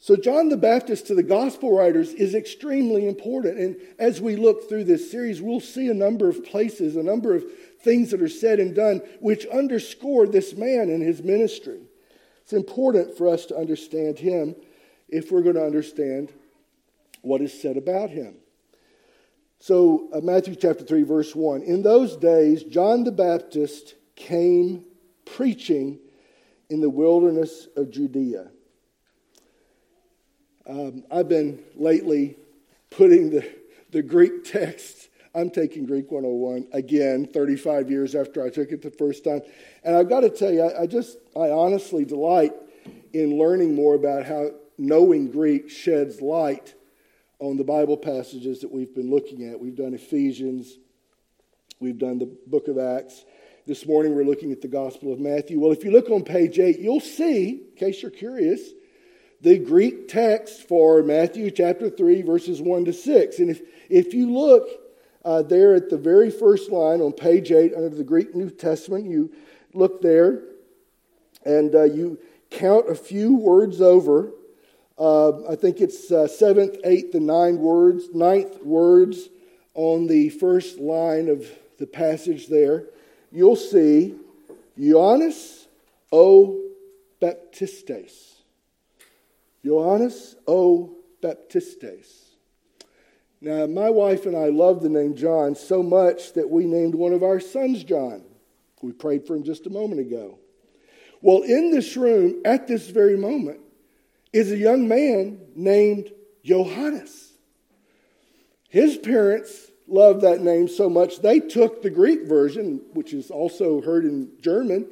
So, 0.00 0.14
John 0.14 0.48
the 0.48 0.56
Baptist 0.56 1.08
to 1.08 1.14
the 1.14 1.24
gospel 1.24 1.76
writers 1.76 2.12
is 2.14 2.34
extremely 2.34 3.08
important. 3.08 3.58
And 3.58 3.76
as 3.98 4.20
we 4.20 4.36
look 4.36 4.68
through 4.68 4.84
this 4.84 5.10
series, 5.10 5.42
we'll 5.42 5.58
see 5.58 5.88
a 5.88 5.94
number 5.94 6.28
of 6.28 6.44
places, 6.44 6.94
a 6.94 7.02
number 7.02 7.34
of 7.34 7.44
things 7.80 8.12
that 8.12 8.22
are 8.22 8.28
said 8.28 8.60
and 8.60 8.76
done 8.76 9.02
which 9.18 9.44
underscore 9.46 10.26
this 10.26 10.54
man 10.54 10.88
and 10.88 11.02
his 11.02 11.22
ministry. 11.22 11.80
It's 12.42 12.52
important 12.52 13.18
for 13.18 13.28
us 13.28 13.46
to 13.46 13.56
understand 13.56 14.20
him 14.20 14.54
if 15.08 15.32
we're 15.32 15.42
going 15.42 15.56
to 15.56 15.64
understand 15.66 16.32
what 17.22 17.40
is 17.40 17.60
said 17.60 17.76
about 17.76 18.10
him. 18.10 18.36
So, 19.58 20.08
uh, 20.12 20.20
Matthew 20.20 20.54
chapter 20.54 20.84
3, 20.84 21.02
verse 21.02 21.34
1. 21.34 21.62
In 21.62 21.82
those 21.82 22.16
days, 22.16 22.62
John 22.62 23.02
the 23.02 23.10
Baptist 23.10 23.96
came 24.14 24.84
preaching 25.24 25.98
in 26.70 26.80
the 26.80 26.90
wilderness 26.90 27.66
of 27.76 27.90
Judea. 27.90 28.52
Um, 30.68 31.02
I've 31.10 31.30
been 31.30 31.60
lately 31.76 32.36
putting 32.90 33.30
the, 33.30 33.48
the 33.90 34.02
Greek 34.02 34.44
text. 34.44 35.08
I'm 35.34 35.48
taking 35.48 35.86
Greek 35.86 36.10
101 36.10 36.68
again, 36.72 37.26
35 37.26 37.90
years 37.90 38.14
after 38.14 38.44
I 38.44 38.50
took 38.50 38.70
it 38.70 38.82
the 38.82 38.90
first 38.90 39.24
time. 39.24 39.40
And 39.82 39.96
I've 39.96 40.10
got 40.10 40.20
to 40.20 40.30
tell 40.30 40.52
you, 40.52 40.64
I, 40.64 40.82
I 40.82 40.86
just, 40.86 41.16
I 41.34 41.50
honestly 41.50 42.04
delight 42.04 42.52
in 43.14 43.38
learning 43.38 43.74
more 43.74 43.94
about 43.94 44.26
how 44.26 44.50
knowing 44.76 45.30
Greek 45.30 45.70
sheds 45.70 46.20
light 46.20 46.74
on 47.38 47.56
the 47.56 47.64
Bible 47.64 47.96
passages 47.96 48.60
that 48.60 48.70
we've 48.70 48.94
been 48.94 49.10
looking 49.10 49.48
at. 49.48 49.58
We've 49.58 49.76
done 49.76 49.94
Ephesians, 49.94 50.76
we've 51.80 51.98
done 51.98 52.18
the 52.18 52.30
book 52.46 52.68
of 52.68 52.76
Acts. 52.78 53.24
This 53.66 53.86
morning 53.86 54.14
we're 54.14 54.24
looking 54.24 54.52
at 54.52 54.60
the 54.60 54.68
Gospel 54.68 55.14
of 55.14 55.18
Matthew. 55.18 55.60
Well, 55.60 55.72
if 55.72 55.82
you 55.82 55.92
look 55.92 56.10
on 56.10 56.24
page 56.24 56.58
8, 56.58 56.78
you'll 56.78 57.00
see, 57.00 57.48
in 57.70 57.76
case 57.76 58.02
you're 58.02 58.10
curious, 58.10 58.60
the 59.40 59.58
Greek 59.58 60.08
text 60.08 60.68
for 60.68 61.02
Matthew 61.02 61.50
chapter 61.50 61.90
3, 61.90 62.22
verses 62.22 62.60
1 62.60 62.84
to 62.86 62.92
6. 62.92 63.38
And 63.38 63.50
if, 63.50 63.60
if 63.88 64.12
you 64.14 64.32
look 64.32 64.68
uh, 65.24 65.42
there 65.42 65.74
at 65.74 65.90
the 65.90 65.98
very 65.98 66.30
first 66.30 66.70
line 66.70 67.00
on 67.00 67.12
page 67.12 67.52
8 67.52 67.74
under 67.74 67.90
the 67.90 68.04
Greek 68.04 68.34
New 68.34 68.50
Testament, 68.50 69.06
you 69.06 69.32
look 69.74 70.02
there 70.02 70.42
and 71.44 71.74
uh, 71.74 71.84
you 71.84 72.18
count 72.50 72.90
a 72.90 72.94
few 72.94 73.36
words 73.36 73.80
over 73.80 74.32
uh, 74.98 75.48
I 75.48 75.54
think 75.54 75.80
it's 75.80 76.10
uh, 76.10 76.26
seventh, 76.26 76.76
eighth, 76.82 77.14
and 77.14 77.26
ninth 77.26 77.60
words, 77.60 78.08
ninth 78.12 78.60
words 78.64 79.28
on 79.74 80.08
the 80.08 80.30
first 80.30 80.78
line 80.78 81.28
of 81.28 81.46
the 81.78 81.86
passage 81.86 82.48
there. 82.48 82.86
You'll 83.30 83.54
see 83.54 84.16
Ioannis 84.76 85.66
o 86.10 86.60
Baptistes. 87.20 88.37
Ioannis 89.64 90.34
o 90.46 90.96
Baptistes. 91.22 92.28
Now, 93.40 93.66
my 93.66 93.90
wife 93.90 94.26
and 94.26 94.36
I 94.36 94.48
love 94.48 94.82
the 94.82 94.88
name 94.88 95.14
John 95.14 95.54
so 95.54 95.82
much 95.82 96.32
that 96.32 96.50
we 96.50 96.64
named 96.66 96.94
one 96.94 97.12
of 97.12 97.22
our 97.22 97.38
sons 97.38 97.84
John. 97.84 98.24
We 98.82 98.92
prayed 98.92 99.26
for 99.26 99.36
him 99.36 99.44
just 99.44 99.66
a 99.66 99.70
moment 99.70 100.00
ago. 100.00 100.38
Well, 101.20 101.42
in 101.42 101.70
this 101.70 101.96
room, 101.96 102.42
at 102.44 102.66
this 102.66 102.88
very 102.90 103.16
moment, 103.16 103.60
is 104.32 104.52
a 104.52 104.56
young 104.56 104.86
man 104.86 105.40
named 105.54 106.12
Johannes. 106.44 107.32
His 108.68 108.96
parents 108.96 109.70
loved 109.88 110.20
that 110.22 110.40
name 110.40 110.68
so 110.68 110.88
much, 110.88 111.20
they 111.20 111.40
took 111.40 111.82
the 111.82 111.90
Greek 111.90 112.26
version, 112.26 112.82
which 112.92 113.14
is 113.14 113.30
also 113.30 113.80
heard 113.80 114.04
in 114.04 114.30
German, 114.40 114.86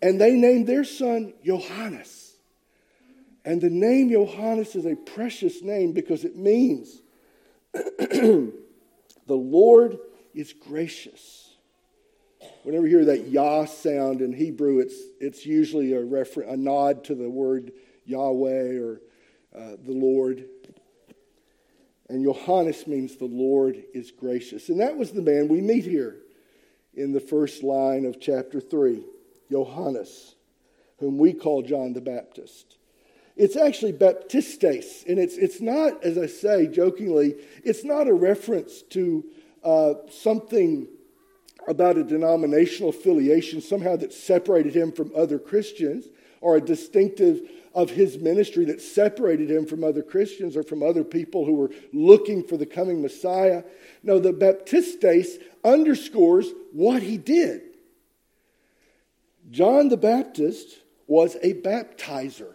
and 0.00 0.20
they 0.20 0.34
named 0.34 0.66
their 0.66 0.84
son 0.84 1.34
Johannes. 1.44 2.15
And 3.46 3.60
the 3.60 3.70
name 3.70 4.10
Johannes 4.10 4.74
is 4.74 4.86
a 4.86 4.96
precious 4.96 5.62
name 5.62 5.92
because 5.92 6.24
it 6.24 6.36
means 6.36 7.00
the 7.72 8.52
Lord 9.28 9.98
is 10.34 10.52
gracious. 10.52 11.54
Whenever 12.64 12.88
you 12.88 12.96
hear 12.96 13.04
that 13.06 13.28
Yah 13.28 13.66
sound 13.66 14.20
in 14.20 14.32
Hebrew, 14.32 14.80
it's, 14.80 14.96
it's 15.20 15.46
usually 15.46 15.92
a, 15.92 16.00
refer- 16.00 16.42
a 16.42 16.56
nod 16.56 17.04
to 17.04 17.14
the 17.14 17.30
word 17.30 17.70
Yahweh 18.04 18.78
or 18.80 19.00
uh, 19.56 19.76
the 19.80 19.92
Lord. 19.92 20.44
And 22.08 22.24
Johannes 22.24 22.88
means 22.88 23.16
the 23.16 23.26
Lord 23.26 23.80
is 23.94 24.10
gracious. 24.10 24.70
And 24.70 24.80
that 24.80 24.96
was 24.96 25.12
the 25.12 25.22
man 25.22 25.46
we 25.46 25.60
meet 25.60 25.84
here 25.84 26.16
in 26.94 27.12
the 27.12 27.20
first 27.20 27.62
line 27.62 28.06
of 28.06 28.20
chapter 28.20 28.60
3, 28.60 29.04
Johannes, 29.52 30.34
whom 30.98 31.16
we 31.16 31.32
call 31.32 31.62
John 31.62 31.92
the 31.92 32.00
Baptist. 32.00 32.78
It's 33.36 33.56
actually 33.56 33.92
Baptistes, 33.92 35.04
and 35.06 35.18
it's, 35.18 35.36
it's 35.36 35.60
not, 35.60 36.02
as 36.02 36.16
I 36.16 36.26
say 36.26 36.66
jokingly, 36.66 37.36
it's 37.62 37.84
not 37.84 38.08
a 38.08 38.14
reference 38.14 38.80
to 38.90 39.24
uh, 39.62 39.94
something 40.10 40.88
about 41.68 41.98
a 41.98 42.04
denominational 42.04 42.90
affiliation 42.90 43.60
somehow 43.60 43.96
that 43.96 44.12
separated 44.12 44.74
him 44.74 44.92
from 44.92 45.12
other 45.14 45.38
Christians 45.38 46.06
or 46.40 46.56
a 46.56 46.60
distinctive 46.60 47.42
of 47.74 47.90
his 47.90 48.18
ministry 48.18 48.64
that 48.66 48.80
separated 48.80 49.50
him 49.50 49.66
from 49.66 49.84
other 49.84 50.02
Christians 50.02 50.56
or 50.56 50.62
from 50.62 50.82
other 50.82 51.04
people 51.04 51.44
who 51.44 51.54
were 51.54 51.70
looking 51.92 52.42
for 52.42 52.56
the 52.56 52.64
coming 52.64 53.02
Messiah. 53.02 53.64
No, 54.02 54.18
the 54.18 54.32
Baptistes 54.32 55.36
underscores 55.62 56.48
what 56.72 57.02
he 57.02 57.18
did. 57.18 57.62
John 59.50 59.88
the 59.88 59.96
Baptist 59.98 60.78
was 61.06 61.36
a 61.42 61.54
baptizer. 61.54 62.54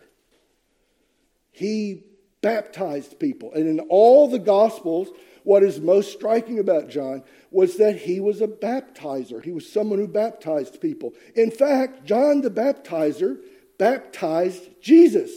He 1.61 2.01
baptized 2.41 3.19
people. 3.19 3.53
And 3.53 3.67
in 3.67 3.81
all 3.81 4.27
the 4.27 4.39
Gospels, 4.39 5.09
what 5.43 5.61
is 5.61 5.79
most 5.79 6.11
striking 6.11 6.57
about 6.57 6.89
John 6.89 7.23
was 7.51 7.77
that 7.77 7.97
he 7.97 8.19
was 8.19 8.41
a 8.41 8.47
baptizer. 8.47 9.43
He 9.43 9.51
was 9.51 9.71
someone 9.71 9.99
who 9.99 10.07
baptized 10.07 10.81
people. 10.81 11.13
In 11.35 11.51
fact, 11.51 12.03
John 12.03 12.41
the 12.41 12.49
Baptizer 12.49 13.37
baptized 13.77 14.69
Jesus. 14.81 15.31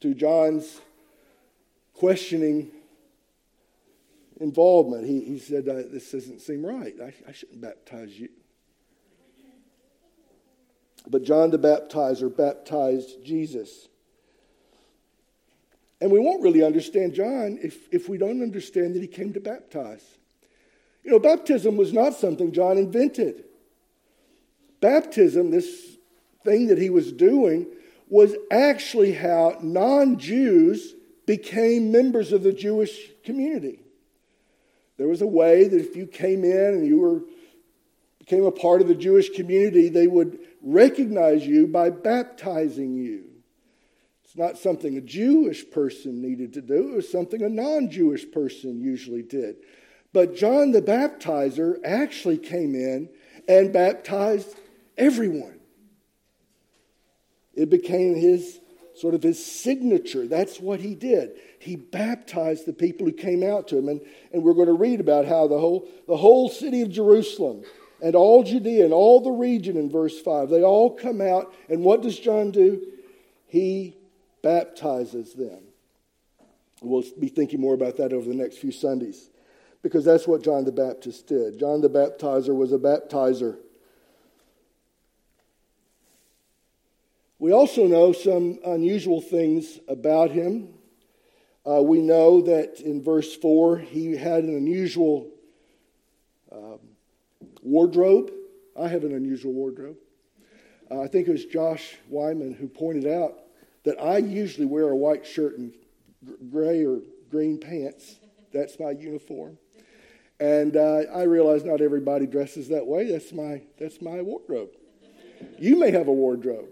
To 0.00 0.14
John's 0.14 0.80
questioning 1.92 2.70
involvement, 4.40 5.06
he, 5.06 5.20
he 5.20 5.38
said, 5.38 5.68
uh, 5.68 5.82
This 5.92 6.10
doesn't 6.10 6.40
seem 6.40 6.64
right. 6.64 6.94
I, 7.02 7.12
I 7.28 7.32
shouldn't 7.32 7.60
baptize 7.60 8.18
you. 8.18 8.30
But 11.10 11.24
John 11.24 11.50
the 11.50 11.58
Baptizer 11.58 12.34
baptized 12.34 13.24
Jesus. 13.24 13.88
And 16.00 16.10
we 16.10 16.20
won't 16.20 16.42
really 16.42 16.62
understand 16.62 17.14
John 17.14 17.58
if, 17.62 17.92
if 17.92 18.08
we 18.08 18.18
don't 18.18 18.42
understand 18.42 18.94
that 18.94 19.02
he 19.02 19.08
came 19.08 19.32
to 19.32 19.40
baptize. 19.40 20.04
You 21.02 21.10
know, 21.10 21.18
baptism 21.18 21.76
was 21.76 21.92
not 21.92 22.14
something 22.14 22.52
John 22.52 22.78
invented. 22.78 23.44
Baptism, 24.80 25.50
this 25.50 25.96
thing 26.44 26.68
that 26.68 26.78
he 26.78 26.90
was 26.90 27.10
doing, 27.10 27.66
was 28.08 28.36
actually 28.50 29.12
how 29.12 29.58
non 29.60 30.18
Jews 30.18 30.94
became 31.26 31.90
members 31.90 32.32
of 32.32 32.42
the 32.42 32.52
Jewish 32.52 33.10
community. 33.24 33.80
There 34.98 35.08
was 35.08 35.22
a 35.22 35.26
way 35.26 35.66
that 35.66 35.80
if 35.80 35.96
you 35.96 36.06
came 36.06 36.44
in 36.44 36.74
and 36.74 36.86
you 36.86 36.98
were 36.98 37.22
became 38.28 38.44
a 38.44 38.52
part 38.52 38.82
of 38.82 38.88
the 38.88 38.94
Jewish 38.94 39.30
community, 39.30 39.88
they 39.88 40.06
would 40.06 40.38
recognize 40.62 41.46
you 41.46 41.66
by 41.66 41.88
baptizing 41.88 42.94
you. 42.94 43.24
It's 44.22 44.36
not 44.36 44.58
something 44.58 44.98
a 44.98 45.00
Jewish 45.00 45.70
person 45.70 46.20
needed 46.20 46.52
to 46.52 46.60
do, 46.60 46.92
it 46.92 46.96
was 46.96 47.10
something 47.10 47.42
a 47.42 47.48
non 47.48 47.90
Jewish 47.90 48.30
person 48.30 48.80
usually 48.80 49.22
did. 49.22 49.56
But 50.12 50.36
John 50.36 50.72
the 50.72 50.82
Baptizer 50.82 51.78
actually 51.84 52.36
came 52.38 52.74
in 52.74 53.08
and 53.46 53.72
baptized 53.72 54.54
everyone. 54.98 55.58
It 57.54 57.70
became 57.70 58.14
his 58.14 58.60
sort 58.94 59.14
of 59.14 59.22
his 59.22 59.44
signature. 59.44 60.26
That's 60.26 60.60
what 60.60 60.80
he 60.80 60.94
did. 60.94 61.32
He 61.60 61.76
baptized 61.76 62.66
the 62.66 62.72
people 62.72 63.06
who 63.06 63.12
came 63.12 63.42
out 63.42 63.68
to 63.68 63.78
him. 63.78 63.88
And, 63.88 64.00
and 64.32 64.42
we're 64.42 64.54
going 64.54 64.66
to 64.66 64.72
read 64.72 65.00
about 65.00 65.24
how 65.24 65.46
the 65.46 65.58
whole, 65.58 65.88
the 66.06 66.16
whole 66.16 66.48
city 66.48 66.82
of 66.82 66.90
Jerusalem 66.90 67.64
and 68.00 68.14
all 68.14 68.42
Judea 68.42 68.84
and 68.84 68.94
all 68.94 69.20
the 69.20 69.30
region 69.30 69.76
in 69.76 69.90
verse 69.90 70.20
5. 70.20 70.48
They 70.48 70.62
all 70.62 70.94
come 70.94 71.20
out, 71.20 71.54
and 71.68 71.82
what 71.82 72.02
does 72.02 72.18
John 72.18 72.50
do? 72.50 72.82
He 73.46 73.96
baptizes 74.42 75.34
them. 75.34 75.60
We'll 76.80 77.04
be 77.18 77.28
thinking 77.28 77.60
more 77.60 77.74
about 77.74 77.96
that 77.96 78.12
over 78.12 78.28
the 78.28 78.36
next 78.36 78.58
few 78.58 78.72
Sundays 78.72 79.30
because 79.82 80.04
that's 80.04 80.26
what 80.26 80.42
John 80.42 80.64
the 80.64 80.72
Baptist 80.72 81.26
did. 81.26 81.58
John 81.58 81.80
the 81.80 81.90
Baptizer 81.90 82.54
was 82.54 82.72
a 82.72 82.78
baptizer. 82.78 83.56
We 87.40 87.52
also 87.52 87.86
know 87.86 88.12
some 88.12 88.58
unusual 88.64 89.20
things 89.20 89.78
about 89.88 90.30
him. 90.30 90.74
Uh, 91.64 91.82
we 91.82 92.00
know 92.00 92.40
that 92.42 92.80
in 92.80 93.02
verse 93.02 93.34
4, 93.36 93.78
he 93.78 94.16
had 94.16 94.42
an 94.42 94.56
unusual 94.56 95.30
um, 96.50 96.80
wardrobe. 97.62 98.30
I 98.78 98.88
have 98.88 99.04
an 99.04 99.12
unusual 99.12 99.52
wardrobe. 99.52 99.96
Uh, 100.90 101.02
I 101.02 101.08
think 101.08 101.28
it 101.28 101.32
was 101.32 101.44
Josh 101.44 101.96
Wyman 102.08 102.54
who 102.54 102.68
pointed 102.68 103.06
out 103.06 103.34
that 103.84 104.00
I 104.00 104.18
usually 104.18 104.66
wear 104.66 104.88
a 104.88 104.96
white 104.96 105.26
shirt 105.26 105.58
and 105.58 105.72
gray 106.50 106.84
or 106.84 107.00
green 107.30 107.58
pants. 107.58 108.16
That's 108.52 108.78
my 108.78 108.90
uniform. 108.90 109.58
And 110.40 110.76
uh, 110.76 111.02
I 111.14 111.22
realize 111.22 111.64
not 111.64 111.80
everybody 111.80 112.26
dresses 112.26 112.68
that 112.68 112.86
way. 112.86 113.10
That's 113.10 113.32
my, 113.32 113.62
that's 113.78 114.00
my 114.00 114.22
wardrobe. 114.22 114.70
You 115.58 115.78
may 115.78 115.90
have 115.90 116.08
a 116.08 116.12
wardrobe. 116.12 116.68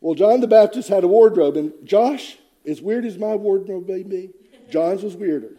Well, 0.00 0.14
John 0.14 0.40
the 0.40 0.46
Baptist 0.46 0.88
had 0.88 1.04
a 1.04 1.08
wardrobe, 1.08 1.56
and 1.56 1.72
Josh, 1.84 2.36
as 2.66 2.82
weird 2.82 3.04
as 3.04 3.16
my 3.16 3.34
wardrobe 3.34 3.88
may 3.88 4.02
be, 4.02 4.30
John's 4.70 5.02
was 5.02 5.16
weirder. 5.16 5.52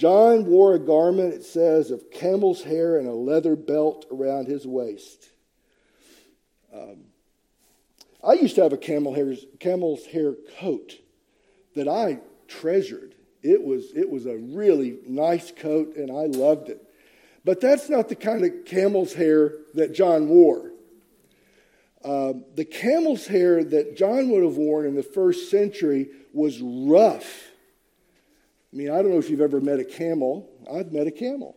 John 0.00 0.46
wore 0.46 0.72
a 0.72 0.78
garment, 0.78 1.34
it 1.34 1.44
says, 1.44 1.90
of 1.90 2.10
camel's 2.10 2.62
hair 2.62 2.96
and 2.96 3.06
a 3.06 3.12
leather 3.12 3.54
belt 3.54 4.06
around 4.10 4.48
his 4.48 4.66
waist. 4.66 5.28
Um, 6.74 7.04
I 8.26 8.32
used 8.32 8.54
to 8.54 8.62
have 8.62 8.72
a 8.72 8.78
camel 8.78 9.12
hair, 9.12 9.34
camel's 9.58 10.06
hair 10.06 10.36
coat 10.58 10.94
that 11.76 11.86
I 11.86 12.20
treasured. 12.48 13.14
It 13.42 13.62
was, 13.62 13.92
it 13.94 14.08
was 14.08 14.24
a 14.24 14.38
really 14.38 15.00
nice 15.06 15.50
coat, 15.50 15.94
and 15.96 16.10
I 16.10 16.24
loved 16.34 16.70
it. 16.70 16.82
But 17.44 17.60
that's 17.60 17.90
not 17.90 18.08
the 18.08 18.16
kind 18.16 18.42
of 18.42 18.64
camel's 18.64 19.12
hair 19.12 19.52
that 19.74 19.92
John 19.92 20.28
wore. 20.28 20.70
Um, 22.02 22.46
the 22.54 22.64
camel's 22.64 23.26
hair 23.26 23.62
that 23.62 23.98
John 23.98 24.30
would 24.30 24.44
have 24.44 24.56
worn 24.56 24.86
in 24.86 24.94
the 24.94 25.02
first 25.02 25.50
century 25.50 26.08
was 26.32 26.58
rough. 26.62 27.49
I 28.72 28.76
mean, 28.76 28.90
I 28.90 29.02
don't 29.02 29.10
know 29.10 29.18
if 29.18 29.28
you've 29.28 29.40
ever 29.40 29.60
met 29.60 29.80
a 29.80 29.84
camel. 29.84 30.48
I've 30.72 30.92
met 30.92 31.06
a 31.06 31.10
camel. 31.10 31.56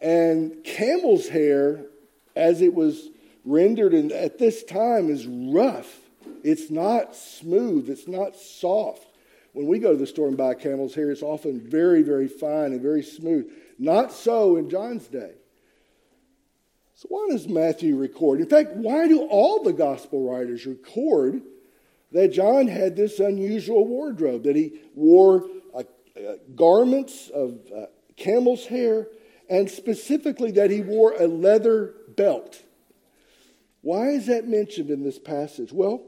And 0.00 0.64
camel's 0.64 1.28
hair, 1.28 1.86
as 2.34 2.60
it 2.60 2.74
was 2.74 3.08
rendered 3.44 3.94
in, 3.94 4.10
at 4.12 4.38
this 4.38 4.64
time, 4.64 5.10
is 5.10 5.26
rough. 5.26 6.00
It's 6.42 6.70
not 6.70 7.14
smooth, 7.14 7.88
it's 7.88 8.08
not 8.08 8.36
soft. 8.36 9.06
When 9.52 9.66
we 9.66 9.78
go 9.78 9.92
to 9.92 9.98
the 9.98 10.06
store 10.06 10.28
and 10.28 10.36
buy 10.36 10.54
camel's 10.54 10.94
hair, 10.94 11.10
it's 11.10 11.22
often 11.22 11.60
very, 11.60 12.02
very 12.02 12.28
fine 12.28 12.72
and 12.72 12.82
very 12.82 13.02
smooth. 13.02 13.50
Not 13.78 14.12
so 14.12 14.56
in 14.56 14.70
John's 14.70 15.06
day. 15.08 15.32
So, 16.94 17.06
why 17.10 17.28
does 17.30 17.48
Matthew 17.48 17.96
record? 17.96 18.40
In 18.40 18.48
fact, 18.48 18.74
why 18.74 19.06
do 19.06 19.20
all 19.22 19.62
the 19.62 19.72
gospel 19.72 20.28
writers 20.28 20.66
record 20.66 21.42
that 22.12 22.32
John 22.32 22.66
had 22.66 22.96
this 22.96 23.20
unusual 23.20 23.86
wardrobe, 23.86 24.44
that 24.44 24.56
he 24.56 24.80
wore 24.94 25.48
uh, 26.18 26.32
garments 26.54 27.30
of 27.32 27.58
uh, 27.74 27.86
camel's 28.16 28.66
hair, 28.66 29.08
and 29.48 29.70
specifically 29.70 30.50
that 30.52 30.70
he 30.70 30.80
wore 30.80 31.12
a 31.12 31.26
leather 31.26 31.94
belt? 32.16 32.62
Why 33.82 34.08
is 34.08 34.26
that 34.26 34.46
mentioned 34.46 34.90
in 34.90 35.04
this 35.04 35.18
passage? 35.18 35.72
Well, 35.72 36.02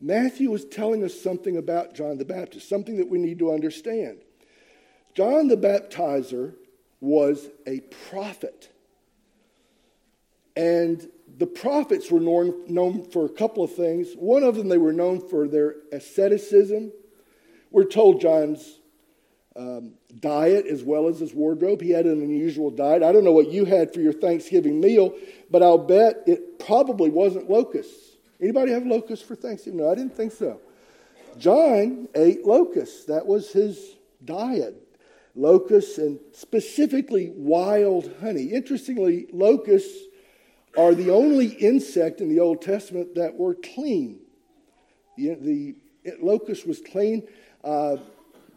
Matthew 0.00 0.52
is 0.54 0.64
telling 0.64 1.02
us 1.02 1.20
something 1.20 1.56
about 1.56 1.94
John 1.94 2.18
the 2.18 2.24
Baptist, 2.24 2.68
something 2.68 2.96
that 2.98 3.08
we 3.08 3.18
need 3.18 3.38
to 3.38 3.52
understand. 3.52 4.18
John 5.14 5.48
the 5.48 5.56
Baptizer 5.56 6.54
was 7.00 7.48
a 7.66 7.80
prophet. 8.10 8.70
And 10.56 11.08
the 11.38 11.46
prophets 11.46 12.10
were 12.10 12.20
known, 12.20 12.64
known 12.66 13.10
for 13.10 13.26
a 13.26 13.28
couple 13.28 13.64
of 13.64 13.74
things. 13.74 14.14
One 14.14 14.42
of 14.42 14.56
them, 14.56 14.68
they 14.68 14.78
were 14.78 14.92
known 14.92 15.26
for 15.28 15.48
their 15.48 15.76
asceticism. 15.92 16.92
We're 17.70 17.84
told 17.84 18.20
John's 18.20 18.78
um, 19.56 19.92
diet 20.20 20.66
as 20.66 20.82
well 20.82 21.08
as 21.08 21.20
his 21.20 21.32
wardrobe. 21.32 21.80
He 21.80 21.90
had 21.90 22.06
an 22.06 22.22
unusual 22.22 22.70
diet. 22.70 23.02
I 23.02 23.12
don't 23.12 23.24
know 23.24 23.32
what 23.32 23.50
you 23.50 23.64
had 23.64 23.92
for 23.92 24.00
your 24.00 24.12
Thanksgiving 24.12 24.80
meal, 24.80 25.14
but 25.50 25.62
I'll 25.62 25.78
bet 25.78 26.22
it 26.26 26.58
probably 26.58 27.10
wasn't 27.10 27.48
locusts. 27.48 28.16
Anybody 28.40 28.72
have 28.72 28.86
locusts 28.86 29.24
for 29.24 29.36
Thanksgiving? 29.36 29.78
No, 29.78 29.90
I 29.90 29.94
didn't 29.94 30.16
think 30.16 30.32
so. 30.32 30.60
John 31.38 32.08
ate 32.14 32.44
locusts. 32.44 33.04
That 33.04 33.26
was 33.26 33.52
his 33.52 33.96
diet. 34.24 34.80
Locusts 35.36 35.98
and 35.98 36.18
specifically 36.32 37.32
wild 37.34 38.12
honey. 38.20 38.46
Interestingly, 38.46 39.26
locusts 39.32 40.04
are 40.76 40.94
the 40.94 41.10
only 41.10 41.46
insect 41.46 42.20
in 42.20 42.28
the 42.28 42.40
Old 42.40 42.62
Testament 42.62 43.14
that 43.14 43.34
were 43.36 43.54
clean. 43.54 44.20
The, 45.16 45.34
the 45.34 45.74
locust 46.20 46.66
was 46.66 46.80
clean. 46.80 47.26
Uh, 47.62 47.96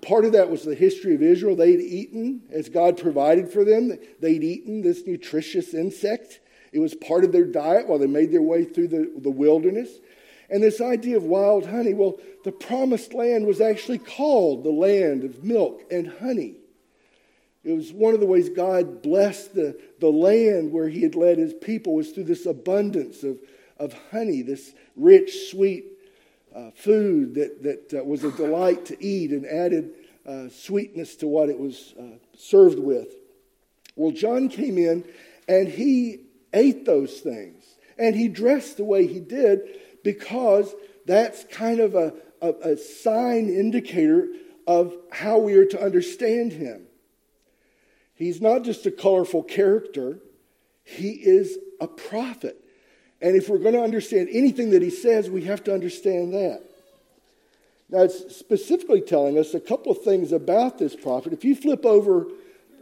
part 0.08 0.24
of 0.24 0.32
that 0.32 0.50
was 0.50 0.64
the 0.64 0.74
history 0.74 1.14
of 1.14 1.22
Israel. 1.22 1.56
They'd 1.56 1.82
eaten, 1.82 2.44
as 2.50 2.70
God 2.70 2.98
provided 2.98 3.50
for 3.50 3.66
them, 3.66 3.98
they'd 4.22 4.44
eaten 4.44 4.82
this 4.82 5.06
nutritious 5.06 5.74
insect. 5.74 6.40
It 6.72 6.80
was 6.80 6.96
part 6.96 7.26
of 7.26 7.34
their 7.34 7.46
diet 7.46 7.88
while 7.88 8.00
they 8.00 8.08
made 8.08 8.32
their 8.32 8.42
way 8.42 8.64
through 8.64 8.88
the, 8.88 9.12
the 9.18 9.30
wilderness. 9.30 9.90
And 10.50 10.64
this 10.64 10.80
idea 10.80 11.18
of 11.18 11.24
wild 11.24 11.66
honey, 11.66 11.94
well, 11.94 12.20
the 12.46 12.54
promised 12.54 13.14
land 13.14 13.46
was 13.46 13.60
actually 13.60 13.98
called 13.98 14.64
the 14.64 14.72
land 14.72 15.26
of 15.26 15.44
milk 15.44 15.84
and 15.92 16.08
honey. 16.08 16.56
It 17.66 17.74
was 17.74 17.92
one 17.92 18.14
of 18.14 18.22
the 18.22 18.26
ways 18.26 18.48
God 18.48 19.02
blessed 19.02 19.56
the, 19.56 19.78
the 20.00 20.12
land 20.12 20.72
where 20.72 20.88
He 20.88 21.02
had 21.02 21.16
led 21.16 21.38
His 21.38 21.54
people 21.54 21.96
was 21.96 22.12
through 22.12 22.26
this 22.26 22.46
abundance 22.46 23.24
of, 23.24 23.40
of 23.78 23.94
honey, 24.12 24.42
this 24.42 24.74
rich, 24.96 25.50
sweet 25.52 25.97
uh, 26.58 26.72
food 26.72 27.36
that, 27.36 27.62
that 27.64 28.00
uh, 28.00 28.04
was 28.04 28.24
a 28.24 28.32
delight 28.32 28.86
to 28.86 29.04
eat 29.04 29.32
and 29.32 29.46
added 29.46 29.92
uh, 30.26 30.50
sweetness 30.50 31.16
to 31.18 31.28
what 31.28 31.50
it 31.50 31.60
was 31.60 31.94
uh, 32.00 32.18
served 32.36 32.80
with. 32.80 33.14
Well, 33.96 34.12
John 34.12 34.50
came 34.50 34.78
in 34.78 35.06
and 35.48 35.68
he 35.68 36.26
ate 36.54 36.86
those 36.86 37.20
things 37.20 37.64
and 37.98 38.16
he 38.16 38.28
dressed 38.28 38.78
the 38.78 38.84
way 38.84 39.06
he 39.06 39.20
did 39.20 39.62
because 40.04 40.74
that's 41.06 41.44
kind 41.46 41.80
of 41.80 41.96
a, 41.96 42.14
a, 42.42 42.50
a 42.72 42.78
sign 42.78 43.50
indicator 43.50 44.28
of 44.66 44.96
how 45.12 45.38
we 45.38 45.54
are 45.54 45.66
to 45.66 45.82
understand 45.82 46.54
him. 46.54 46.88
He's 48.16 48.42
not 48.42 48.64
just 48.64 48.86
a 48.86 48.92
colorful 48.92 49.44
character, 49.44 50.20
he 50.84 51.12
is 51.12 51.58
a 51.80 51.88
prophet. 51.88 52.64
And 53.22 53.36
if 53.36 53.50
we're 53.50 53.58
going 53.58 53.74
to 53.74 53.82
understand 53.82 54.30
anything 54.32 54.72
that 54.72 54.82
he 54.82 54.90
says, 54.90 55.30
we 55.30 55.44
have 55.46 55.64
to 55.64 55.74
understand 55.74 56.34
that. 56.34 56.62
Now, 57.90 58.04
it's 58.04 58.36
specifically 58.36 59.02
telling 59.02 59.38
us 59.38 59.54
a 59.54 59.60
couple 59.60 59.92
of 59.92 60.04
things 60.04 60.32
about 60.32 60.78
this 60.78 60.96
prophet. 60.96 61.34
If 61.34 61.46
you 61.46 61.56
flip 61.56 61.86
over 61.86 62.28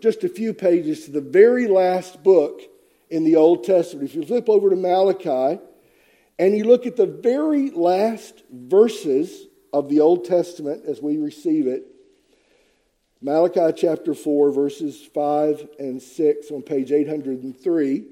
just 0.01 0.23
a 0.23 0.29
few 0.29 0.53
pages 0.53 1.05
to 1.05 1.11
the 1.11 1.21
very 1.21 1.67
last 1.67 2.23
book 2.23 2.61
in 3.09 3.23
the 3.23 3.35
Old 3.35 3.63
Testament, 3.63 4.09
if 4.09 4.15
you 4.15 4.25
flip 4.25 4.49
over 4.49 4.69
to 4.69 4.75
Malachi 4.75 5.61
and 6.39 6.57
you 6.57 6.63
look 6.63 6.85
at 6.85 6.95
the 6.95 7.05
very 7.05 7.69
last 7.69 8.43
verses 8.51 9.47
of 9.71 9.89
the 9.89 9.99
Old 9.99 10.25
Testament 10.25 10.85
as 10.85 11.01
we 11.01 11.17
receive 11.17 11.67
it, 11.67 11.85
Malachi 13.21 13.73
chapter 13.75 14.13
4, 14.13 14.51
verses 14.51 15.01
5 15.13 15.67
and 15.79 16.01
6 16.01 16.51
on 16.51 16.61
page 16.61 16.91
803, 16.91 18.05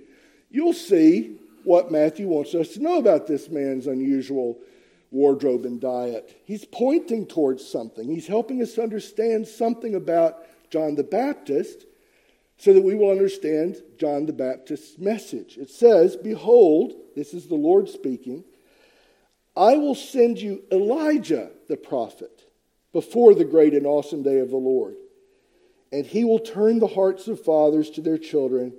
you'll 0.51 0.73
see 0.73 1.37
what 1.63 1.91
Matthew 1.91 2.27
wants 2.27 2.55
us 2.55 2.69
to 2.69 2.81
know 2.81 2.97
about 2.97 3.27
this 3.27 3.49
man's 3.49 3.87
unusual 3.87 4.59
wardrobe 5.11 5.65
and 5.65 5.79
diet. 5.79 6.41
He's 6.45 6.65
pointing 6.65 7.27
towards 7.27 7.67
something, 7.67 8.09
he's 8.09 8.27
helping 8.27 8.61
us 8.61 8.77
understand 8.77 9.47
something 9.47 9.95
about 9.95 10.37
John 10.69 10.95
the 10.95 11.03
Baptist 11.03 11.85
so 12.57 12.73
that 12.73 12.83
we 12.83 12.95
will 12.95 13.11
understand 13.11 13.81
John 13.97 14.25
the 14.25 14.33
Baptist's 14.33 14.97
message. 14.97 15.57
It 15.57 15.69
says, 15.69 16.15
Behold, 16.15 16.93
this 17.15 17.33
is 17.33 17.47
the 17.47 17.55
Lord 17.55 17.89
speaking, 17.89 18.43
I 19.55 19.77
will 19.77 19.95
send 19.95 20.39
you 20.39 20.63
Elijah 20.71 21.51
the 21.67 21.77
prophet 21.77 22.43
before 22.91 23.35
the 23.35 23.45
great 23.45 23.73
and 23.73 23.85
awesome 23.85 24.23
day 24.23 24.39
of 24.39 24.49
the 24.49 24.57
Lord 24.57 24.95
and 25.93 26.07
he 26.07 26.25
will 26.25 26.39
turn 26.39 26.79
the 26.79 26.87
hearts 26.87 27.27
of 27.27 27.39
fathers 27.39 27.91
to 27.91 28.01
their 28.01 28.17
children 28.17 28.73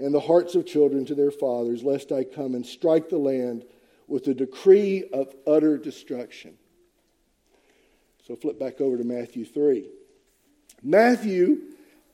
and 0.00 0.12
the 0.12 0.20
hearts 0.20 0.54
of 0.54 0.66
children 0.66 1.04
to 1.06 1.14
their 1.14 1.30
fathers, 1.30 1.84
lest 1.84 2.10
I 2.10 2.24
come 2.24 2.54
and 2.54 2.66
strike 2.66 3.08
the 3.08 3.18
land 3.18 3.64
with 4.08 4.26
a 4.26 4.34
decree 4.34 5.04
of 5.12 5.32
utter 5.46 5.78
destruction. 5.78 6.54
So 8.26 8.34
flip 8.34 8.58
back 8.58 8.80
over 8.80 8.96
to 8.96 9.04
Matthew 9.04 9.44
3. 9.44 9.86
Matthew 10.82 11.58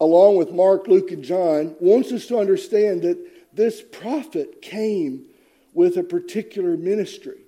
along 0.00 0.36
with 0.36 0.52
Mark, 0.52 0.88
Luke, 0.88 1.10
and 1.10 1.24
John, 1.24 1.74
wants 1.80 2.12
us 2.12 2.26
to 2.26 2.38
understand 2.38 3.02
that 3.02 3.18
this 3.54 3.82
prophet 3.82 4.60
came 4.60 5.26
with 5.72 5.96
a 5.96 6.02
particular 6.02 6.76
ministry. 6.76 7.40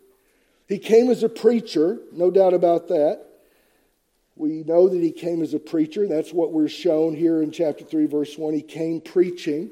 He 0.67 0.79
came 0.79 1.11
as 1.11 1.23
a 1.23 1.29
preacher, 1.29 1.99
no 2.13 2.31
doubt 2.31 2.55
about 2.55 2.89
that. 2.89 3.25
We 4.37 4.63
know 4.65 4.89
that 4.89 5.03
he 5.03 5.13
came 5.13 5.43
as 5.43 5.55
a 5.55 5.59
preacher. 5.59 6.07
That's 6.07 6.33
what 6.33 6.53
we're 6.53 6.69
shown 6.69 7.15
here 7.15 7.43
in 7.43 7.51
chapter 7.51 7.85
3, 7.85 8.07
verse 8.07 8.37
1. 8.39 8.55
He 8.55 8.63
came 8.63 9.01
preaching. 9.01 9.71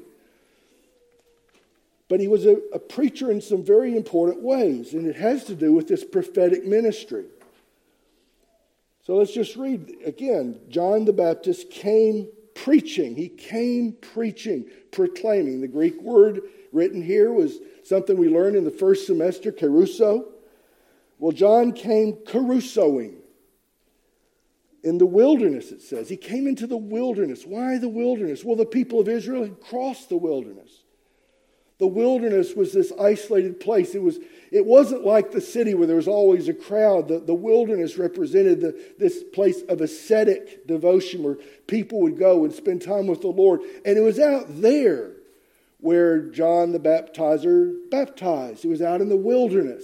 But 2.09 2.19
he 2.19 2.27
was 2.27 2.45
a, 2.45 2.57
a 2.73 2.79
preacher 2.79 3.29
in 3.31 3.41
some 3.41 3.63
very 3.63 3.95
important 3.95 4.41
ways, 4.41 4.93
and 4.93 5.05
it 5.05 5.17
has 5.17 5.43
to 5.45 5.55
do 5.55 5.73
with 5.73 5.87
this 5.87 6.05
prophetic 6.05 6.65
ministry. 6.65 7.25
So 9.05 9.15
let's 9.15 9.33
just 9.33 9.55
read 9.55 9.95
again. 10.05 10.59
John 10.69 11.05
the 11.05 11.13
Baptist 11.13 11.69
came 11.69 12.27
preaching. 12.55 13.15
He 13.15 13.29
came 13.29 13.93
preaching, 13.93 14.65
proclaiming. 14.91 15.61
The 15.61 15.67
Greek 15.67 16.01
word 16.01 16.41
written 16.73 17.01
here 17.01 17.31
was 17.31 17.59
something 17.83 18.17
we 18.17 18.29
learned 18.29 18.55
in 18.55 18.65
the 18.65 18.71
first 18.71 19.05
semester, 19.05 19.51
kerusso. 19.51 20.25
Well, 21.19 21.31
John 21.31 21.71
came 21.71 22.13
carusoing 22.25 23.15
In 24.83 24.97
the 24.97 25.05
wilderness, 25.05 25.71
it 25.71 25.81
says. 25.81 26.09
He 26.09 26.17
came 26.17 26.47
into 26.47 26.67
the 26.67 26.77
wilderness. 26.77 27.45
Why 27.45 27.77
the 27.77 27.89
wilderness? 27.89 28.43
Well, 28.43 28.55
the 28.55 28.65
people 28.65 28.99
of 28.99 29.07
Israel 29.07 29.43
had 29.43 29.59
crossed 29.61 30.09
the 30.09 30.17
wilderness. 30.17 30.83
The 31.79 31.87
wilderness 31.87 32.55
was 32.55 32.73
this 32.73 32.91
isolated 32.99 33.59
place. 33.59 33.93
It, 33.93 34.01
was, 34.01 34.17
it 34.51 34.65
wasn't 34.65 35.05
like 35.05 35.31
the 35.31 35.41
city 35.41 35.75
where 35.75 35.85
there 35.85 35.95
was 35.95 36.07
always 36.07 36.47
a 36.47 36.53
crowd. 36.53 37.07
The, 37.07 37.19
the 37.19 37.35
wilderness 37.35 37.97
represented 37.97 38.61
the, 38.61 38.93
this 38.97 39.23
place 39.33 39.61
of 39.69 39.81
ascetic 39.81 40.65
devotion 40.65 41.21
where 41.21 41.37
people 41.67 42.01
would 42.01 42.17
go 42.17 42.45
and 42.45 42.53
spend 42.53 42.81
time 42.81 43.05
with 43.05 43.21
the 43.21 43.27
Lord. 43.27 43.61
And 43.85 43.95
it 43.95 44.01
was 44.01 44.19
out 44.19 44.45
there 44.61 45.11
where 45.79 46.21
John 46.29 46.71
the 46.71 46.79
Baptizer 46.79 47.75
baptized. 47.91 48.65
It 48.65 48.69
was 48.69 48.81
out 48.81 49.01
in 49.01 49.09
the 49.09 49.15
wilderness 49.15 49.83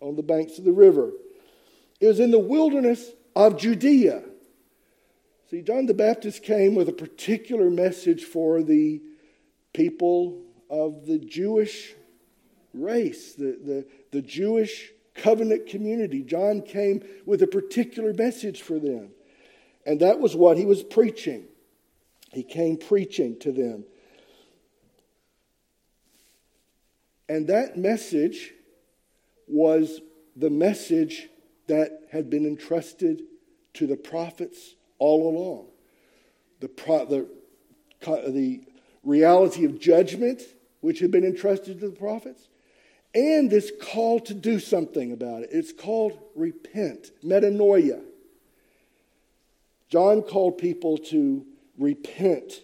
on 0.00 0.16
the 0.16 0.22
banks 0.22 0.58
of 0.58 0.64
the 0.64 0.72
river. 0.72 1.10
It 2.00 2.06
was 2.06 2.20
in 2.20 2.30
the 2.30 2.38
wilderness 2.38 3.10
of 3.36 3.58
Judea. 3.58 4.22
See, 5.50 5.60
John 5.60 5.84
the 5.84 5.94
Baptist 5.94 6.42
came 6.42 6.74
with 6.74 6.88
a 6.88 6.92
particular 6.92 7.68
message 7.68 8.24
for 8.24 8.62
the 8.62 9.02
people 9.74 10.40
of 10.70 11.04
the 11.06 11.18
Jewish 11.18 11.94
race, 12.72 13.34
the, 13.34 13.58
the, 13.62 13.86
the 14.12 14.22
Jewish 14.22 14.92
covenant 15.14 15.66
community. 15.66 16.22
John 16.22 16.62
came 16.62 17.02
with 17.26 17.42
a 17.42 17.46
particular 17.46 18.14
message 18.14 18.62
for 18.62 18.78
them. 18.78 19.10
And 19.84 20.00
that 20.00 20.20
was 20.20 20.36
what 20.36 20.56
he 20.56 20.64
was 20.64 20.82
preaching. 20.82 21.44
He 22.32 22.44
came 22.44 22.76
preaching 22.76 23.38
to 23.40 23.52
them. 23.52 23.84
And 27.28 27.48
that 27.48 27.76
message 27.76 28.52
was 29.46 30.00
the 30.36 30.50
message 30.50 31.28
that 31.66 32.02
had 32.10 32.30
been 32.30 32.46
entrusted 32.46 33.22
to 33.74 33.86
the 33.86 33.96
prophets 33.96 34.74
all 34.98 35.28
along. 35.28 35.66
The, 36.60 36.68
pro, 36.68 37.04
the, 37.06 37.28
the 38.30 38.62
reality 39.02 39.64
of 39.64 39.80
judgment 39.80 40.42
which 40.80 41.00
had 41.00 41.10
been 41.10 41.24
entrusted 41.24 41.80
to 41.80 41.88
the 41.88 41.96
prophets, 41.96 42.48
and 43.14 43.50
this 43.50 43.72
call 43.82 44.20
to 44.20 44.34
do 44.34 44.60
something 44.60 45.12
about 45.12 45.42
it. 45.42 45.50
It's 45.52 45.72
called 45.72 46.18
repent, 46.34 47.10
metanoia. 47.24 48.02
John 49.88 50.22
called 50.22 50.58
people 50.58 50.98
to 50.98 51.44
repent, 51.78 52.62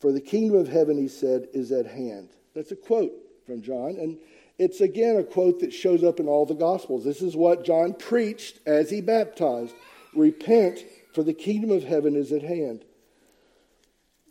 for 0.00 0.12
the 0.12 0.20
kingdom 0.20 0.58
of 0.58 0.68
heaven, 0.68 0.98
he 0.98 1.08
said, 1.08 1.48
is 1.54 1.72
at 1.72 1.86
hand. 1.86 2.28
That's 2.54 2.72
a 2.72 2.76
quote 2.76 3.12
from 3.46 3.62
John, 3.62 3.96
and 3.98 4.18
it's 4.58 4.80
again 4.80 5.16
a 5.16 5.24
quote 5.24 5.60
that 5.60 5.72
shows 5.72 6.04
up 6.04 6.20
in 6.20 6.28
all 6.28 6.46
the 6.46 6.54
Gospels. 6.54 7.04
This 7.04 7.22
is 7.22 7.36
what 7.36 7.64
John 7.64 7.94
preached 7.94 8.60
as 8.66 8.90
he 8.90 9.00
baptized 9.00 9.74
Repent, 10.14 10.84
for 11.12 11.22
the 11.22 11.34
kingdom 11.34 11.70
of 11.70 11.84
heaven 11.84 12.16
is 12.16 12.32
at 12.32 12.42
hand. 12.42 12.84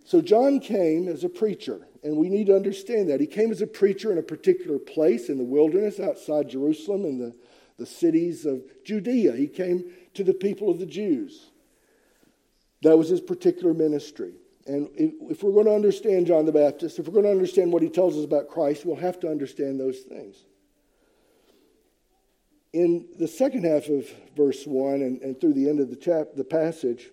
So 0.06 0.22
John 0.22 0.60
came 0.60 1.08
as 1.08 1.24
a 1.24 1.30
preacher. 1.30 1.88
And 2.06 2.18
we 2.18 2.30
need 2.30 2.46
to 2.48 2.56
understand 2.56 3.10
that. 3.10 3.20
He 3.20 3.26
came 3.26 3.52
as 3.52 3.64
a 3.64 3.68
preacher 3.68 4.12
in 4.12 4.20
a 4.20 4.24
particular 4.24 4.78
place 4.78 5.28
in 5.28 5.40
the 5.40 5.44
wilderness 5.44 6.00
outside 6.00 6.48
Jerusalem 6.48 7.04
in 7.04 7.18
the, 7.18 7.34
the 7.80 7.86
cities 7.88 8.46
of 8.46 8.62
Judea. 8.84 9.36
He 9.36 9.48
came 9.48 9.92
to 10.14 10.24
the 10.24 10.36
people 10.36 10.70
of 10.70 10.78
the 10.78 10.86
Jews. 10.86 11.50
That 12.84 12.96
was 12.96 13.10
his 13.10 13.22
particular 13.22 13.74
ministry. 13.74 14.36
And 14.68 14.88
if, 14.94 15.42
we're 15.42 15.52
going 15.52 15.66
to 15.66 15.74
understand 15.74 16.28
John 16.28 16.46
the 16.46 16.52
Baptist, 16.52 17.00
if 17.00 17.08
we're 17.08 17.14
going 17.14 17.26
to 17.26 17.32
understand 17.32 17.74
what 17.74 17.82
he 17.82 17.90
tells 17.90 18.16
us 18.16 18.24
about 18.24 18.50
Christ, 18.50 18.86
we'll 18.86 18.96
have 18.98 19.20
to 19.22 19.28
understand 19.28 19.80
those 19.80 20.02
things. 20.02 20.38
In 22.72 23.08
the 23.18 23.28
second 23.28 23.66
half 23.66 23.88
of 23.88 24.08
verse 24.38 24.64
1 24.68 24.94
and, 25.02 25.22
and 25.24 25.42
through 25.42 25.54
the 25.54 25.68
end 25.68 25.80
of 25.80 25.90
the, 25.90 25.96
chap, 25.96 26.36
the 26.36 26.44
passage, 26.44 27.10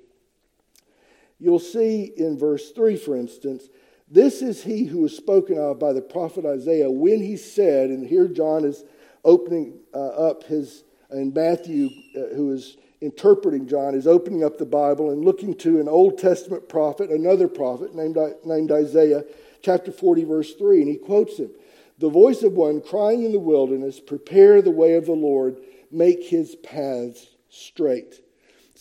you'll 1.43 1.59
see 1.59 2.13
in 2.17 2.39
verse 2.39 2.71
3, 2.71 2.97
for 2.97 3.17
instance, 3.17 3.69
this 4.09 4.43
is 4.43 4.63
he 4.63 4.85
who 4.85 5.01
was 5.01 5.17
spoken 5.17 5.59
of 5.59 5.81
by 5.81 5.93
the 5.93 6.01
prophet 6.01 6.47
Isaiah 6.47 6.91
when 6.91 7.21
he 7.21 7.37
said, 7.37 7.91
and 7.91 8.07
here 8.07 8.29
John 8.29 8.65
is 8.65 8.85
opening 9.25 9.81
uh, 9.93 10.09
up 10.09 10.45
his, 10.45 10.85
and 11.11 11.35
Matthew, 11.35 11.89
uh, 12.17 12.35
who 12.35 12.53
is 12.53 12.77
interpreting 13.01 13.67
John, 13.67 13.95
is 13.95 14.07
opening 14.07 14.45
up 14.45 14.59
the 14.59 14.67
Bible 14.67 15.11
and 15.11 15.25
looking 15.25 15.55
to 15.59 15.81
an 15.81 15.89
Old 15.89 16.17
Testament 16.17 16.69
prophet, 16.69 17.11
another 17.11 17.49
prophet 17.49 17.95
named, 17.95 18.17
named 18.45 18.71
Isaiah, 18.71 19.25
chapter 19.63 19.91
40, 19.91 20.25
verse 20.25 20.55
3, 20.55 20.83
and 20.83 20.89
he 20.89 20.97
quotes 20.97 21.39
him 21.39 21.51
The 21.99 22.09
voice 22.09 22.45
of 22.45 22.53
one 22.53 22.81
crying 22.81 23.25
in 23.25 23.33
the 23.33 23.41
wilderness, 23.41 23.99
Prepare 23.99 24.63
the 24.63 24.71
way 24.71 24.95
of 24.95 25.07
the 25.07 25.13
Lord, 25.13 25.57
make 25.91 26.23
his 26.25 26.55
paths 26.55 27.27
straight. 27.49 28.23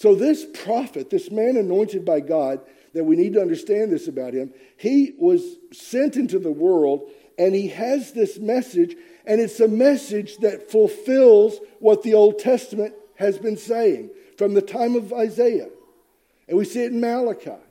So, 0.01 0.15
this 0.15 0.47
prophet, 0.51 1.11
this 1.11 1.29
man 1.29 1.57
anointed 1.57 2.03
by 2.03 2.21
God, 2.21 2.61
that 2.95 3.03
we 3.03 3.15
need 3.15 3.33
to 3.33 3.41
understand 3.41 3.91
this 3.91 4.07
about 4.07 4.33
him. 4.33 4.51
He 4.75 5.13
was 5.19 5.57
sent 5.71 6.15
into 6.15 6.39
the 6.39 6.51
world 6.51 7.11
and 7.37 7.53
he 7.53 7.67
has 7.67 8.11
this 8.11 8.39
message, 8.39 8.95
and 9.27 9.39
it's 9.39 9.59
a 9.59 9.67
message 9.67 10.37
that 10.37 10.71
fulfills 10.71 11.59
what 11.77 12.01
the 12.01 12.15
Old 12.15 12.39
Testament 12.39 12.95
has 13.17 13.37
been 13.37 13.57
saying 13.57 14.09
from 14.39 14.55
the 14.55 14.61
time 14.63 14.95
of 14.95 15.13
Isaiah. 15.13 15.69
And 16.47 16.57
we 16.57 16.65
see 16.65 16.81
it 16.81 16.91
in 16.91 16.99
Malachi. 16.99 17.61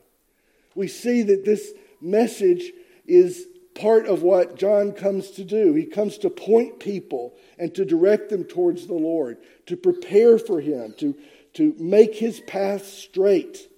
We 0.77 0.87
see 0.87 1.23
that 1.23 1.45
this 1.45 1.73
message 2.01 2.71
is 3.09 3.45
part 3.75 4.07
of 4.07 4.23
what 4.23 4.57
John 4.57 4.93
comes 4.93 5.33
to 5.33 5.45
do. 5.45 5.75
He 5.75 5.85
comes 5.85 6.19
to 6.19 6.31
point 6.31 6.79
people 6.79 7.35
and 7.59 7.75
to 7.75 7.85
direct 7.85 8.29
them 8.29 8.45
towards 8.45 8.87
the 8.87 8.95
Lord, 8.95 9.39
to 9.67 9.77
prepare 9.77 10.39
for 10.39 10.61
Him, 10.61 10.95
to, 10.99 11.17
to 11.55 11.75
make 11.79 12.15
His 12.15 12.41
path 12.41 12.87
straight. 12.87 13.69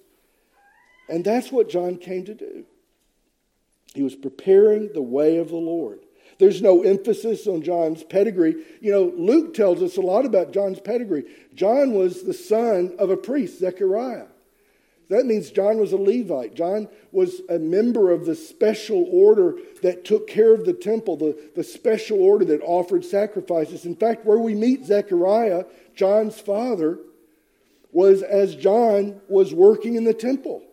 And 1.09 1.23
that's 1.23 1.51
what 1.51 1.69
John 1.69 1.97
came 1.97 2.25
to 2.25 2.33
do. 2.33 2.65
He 3.93 4.01
was 4.01 4.15
preparing 4.15 4.91
the 4.93 5.01
way 5.01 5.37
of 5.37 5.49
the 5.49 5.55
Lord. 5.55 5.99
There's 6.39 6.61
no 6.61 6.81
emphasis 6.81 7.45
on 7.47 7.61
John's 7.61 8.03
pedigree. 8.03 8.55
You 8.81 8.91
know, 8.91 9.13
Luke 9.15 9.53
tells 9.53 9.81
us 9.83 9.97
a 9.97 10.01
lot 10.01 10.25
about 10.25 10.51
John's 10.51 10.79
pedigree. 10.79 11.25
John 11.53 11.93
was 11.93 12.23
the 12.23 12.33
son 12.33 12.95
of 12.97 13.09
a 13.09 13.17
priest, 13.17 13.59
Zechariah. 13.59 14.25
That 15.09 15.25
means 15.25 15.51
John 15.51 15.77
was 15.77 15.91
a 15.91 15.97
Levite. 15.97 16.55
John 16.55 16.87
was 17.11 17.41
a 17.49 17.59
member 17.59 18.11
of 18.11 18.25
the 18.25 18.35
special 18.35 19.07
order 19.11 19.57
that 19.83 20.05
took 20.05 20.27
care 20.27 20.53
of 20.53 20.65
the 20.65 20.73
temple, 20.73 21.17
the, 21.17 21.51
the 21.55 21.63
special 21.63 22.19
order 22.19 22.45
that 22.45 22.61
offered 22.63 23.05
sacrifices. 23.05 23.85
In 23.85 23.95
fact, 23.95 24.25
where 24.25 24.39
we 24.39 24.55
meet 24.55 24.85
Zechariah, 24.85 25.65
John's 25.95 26.39
father, 26.39 26.97
was 27.93 28.21
as 28.23 28.55
John 28.55 29.21
was 29.29 29.53
working 29.53 29.95
in 29.95 30.03
the 30.03 30.13
temple. 30.13 30.63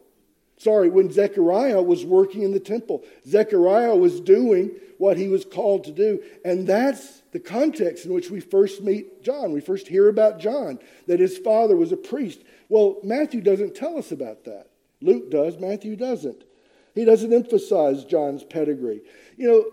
Sorry, 0.58 0.90
when 0.90 1.10
Zechariah 1.10 1.80
was 1.80 2.04
working 2.04 2.42
in 2.42 2.52
the 2.52 2.60
temple, 2.60 3.02
Zechariah 3.26 3.96
was 3.96 4.20
doing 4.20 4.72
what 4.98 5.16
he 5.16 5.28
was 5.28 5.46
called 5.46 5.84
to 5.84 5.92
do. 5.92 6.22
And 6.44 6.66
that's 6.66 7.22
the 7.32 7.40
context 7.40 8.04
in 8.04 8.12
which 8.12 8.30
we 8.30 8.40
first 8.40 8.82
meet 8.82 9.22
John. 9.22 9.52
We 9.52 9.62
first 9.62 9.88
hear 9.88 10.10
about 10.10 10.38
John, 10.38 10.78
that 11.06 11.20
his 11.20 11.38
father 11.38 11.76
was 11.76 11.92
a 11.92 11.96
priest. 11.96 12.42
Well, 12.68 12.98
Matthew 13.02 13.40
doesn't 13.40 13.74
tell 13.74 13.96
us 13.96 14.12
about 14.12 14.44
that. 14.44 14.66
Luke 15.00 15.30
does, 15.30 15.56
Matthew 15.58 15.96
doesn't. 15.96 16.44
He 16.94 17.06
doesn't 17.06 17.32
emphasize 17.32 18.04
John's 18.04 18.44
pedigree. 18.44 19.00
You 19.38 19.48
know, 19.48 19.64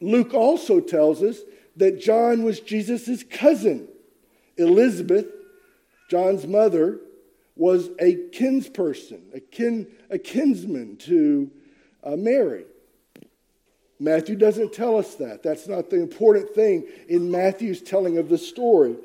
Luke 0.00 0.34
also 0.34 0.78
tells 0.78 1.22
us 1.22 1.40
that 1.76 2.00
John 2.00 2.44
was 2.44 2.60
Jesus' 2.60 3.24
cousin. 3.24 3.88
Elizabeth, 4.56 5.26
John's 6.08 6.46
mother, 6.46 7.00
was 7.56 7.88
a 7.98 8.16
kinsperson, 8.32 9.34
a, 9.34 9.40
kin, 9.40 9.86
a 10.10 10.18
kinsman 10.18 10.96
to 10.98 11.50
uh, 12.04 12.16
Mary. 12.16 12.64
Matthew 13.98 14.36
doesn't 14.36 14.74
tell 14.74 14.98
us 14.98 15.14
that. 15.14 15.42
That's 15.42 15.66
not 15.66 15.88
the 15.88 15.96
important 15.96 16.54
thing 16.54 16.86
in 17.08 17.30
Matthew's 17.30 17.80
telling 17.80 18.18
of 18.18 18.28
the 18.28 18.36
story. 18.36 18.96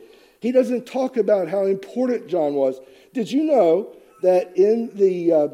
He 0.42 0.52
doesn't 0.52 0.86
talk 0.86 1.16
about 1.16 1.48
how 1.48 1.66
important 1.66 2.28
John 2.28 2.56
was. 2.56 2.80
Did 3.14 3.32
you 3.32 3.46
know 3.46 3.96
that 4.22 4.58
in 4.58 4.92
the 4.96 5.32
uh, 5.32 5.48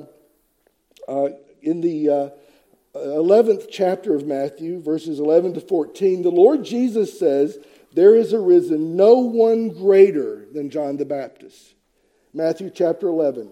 Uh, 1.07 1.29
in 1.61 1.79
the 1.81 2.09
uh, 2.09 2.29
11th 2.93 3.67
chapter 3.71 4.13
of 4.13 4.25
Matthew, 4.25 4.81
verses 4.81 5.19
11 5.19 5.53
to 5.53 5.61
14, 5.61 6.21
the 6.21 6.29
Lord 6.29 6.65
Jesus 6.65 7.17
says, 7.17 7.57
There 7.97 8.15
is 8.15 8.31
arisen 8.31 8.95
no 8.95 9.15
one 9.15 9.69
greater 9.69 10.45
than 10.53 10.69
John 10.69 10.97
the 10.97 11.05
Baptist. 11.05 11.73
Matthew 12.31 12.69
chapter 12.69 13.07
11. 13.07 13.49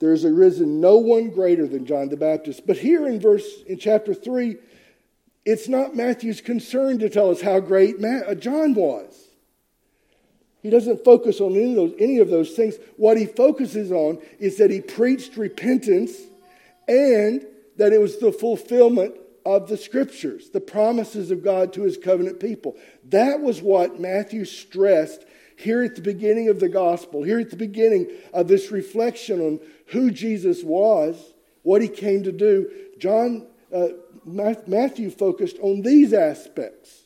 There 0.00 0.12
is 0.12 0.24
arisen 0.24 0.80
no 0.80 0.98
one 0.98 1.30
greater 1.30 1.68
than 1.68 1.86
John 1.86 2.08
the 2.08 2.16
Baptist. 2.16 2.66
But 2.66 2.76
here 2.76 3.06
in 3.06 3.20
verse 3.20 3.62
in 3.68 3.78
chapter 3.78 4.14
3, 4.14 4.56
it's 5.44 5.68
not 5.68 5.94
Matthew's 5.94 6.40
concern 6.40 6.98
to 6.98 7.08
tell 7.08 7.30
us 7.30 7.40
how 7.40 7.60
great 7.60 8.04
uh, 8.04 8.34
John 8.34 8.74
was. 8.74 9.28
He 10.60 10.68
doesn't 10.68 11.04
focus 11.04 11.40
on 11.40 11.52
any 11.52 11.70
of, 11.70 11.76
those, 11.76 11.94
any 12.00 12.18
of 12.18 12.30
those 12.30 12.56
things. 12.56 12.74
What 12.96 13.16
he 13.16 13.26
focuses 13.26 13.92
on 13.92 14.20
is 14.40 14.58
that 14.58 14.72
he 14.72 14.80
preached 14.80 15.36
repentance 15.36 16.14
and 16.88 17.46
that 17.76 17.92
it 17.92 18.00
was 18.00 18.18
the 18.18 18.32
fulfillment 18.32 19.14
of 19.44 19.68
the 19.68 19.76
scriptures, 19.76 20.50
the 20.50 20.60
promises 20.60 21.30
of 21.30 21.42
God 21.42 21.72
to 21.72 21.82
his 21.82 21.96
covenant 21.96 22.40
people. 22.40 22.76
That 23.08 23.40
was 23.40 23.60
what 23.60 24.00
Matthew 24.00 24.44
stressed 24.44 25.24
here 25.56 25.82
at 25.82 25.94
the 25.94 26.02
beginning 26.02 26.48
of 26.48 26.60
the 26.60 26.68
gospel, 26.68 27.22
here 27.22 27.38
at 27.38 27.50
the 27.50 27.56
beginning 27.56 28.10
of 28.32 28.48
this 28.48 28.70
reflection 28.70 29.40
on 29.40 29.60
who 29.86 30.10
Jesus 30.10 30.62
was, 30.62 31.34
what 31.62 31.82
he 31.82 31.88
came 31.88 32.22
to 32.24 32.32
do. 32.32 32.70
John, 32.98 33.46
uh, 33.74 33.88
Matthew 34.24 35.10
focused 35.10 35.58
on 35.60 35.82
these 35.82 36.12
aspects. 36.12 37.02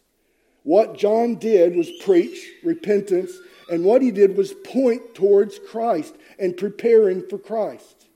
What 0.62 0.96
John 0.98 1.36
did 1.36 1.76
was 1.76 1.90
preach 2.04 2.50
repentance, 2.64 3.32
and 3.70 3.84
what 3.84 4.02
he 4.02 4.10
did 4.10 4.36
was 4.36 4.52
point 4.52 5.14
towards 5.14 5.58
Christ 5.58 6.16
and 6.38 6.56
preparing 6.56 7.28
for 7.28 7.38
Christ. 7.38 8.06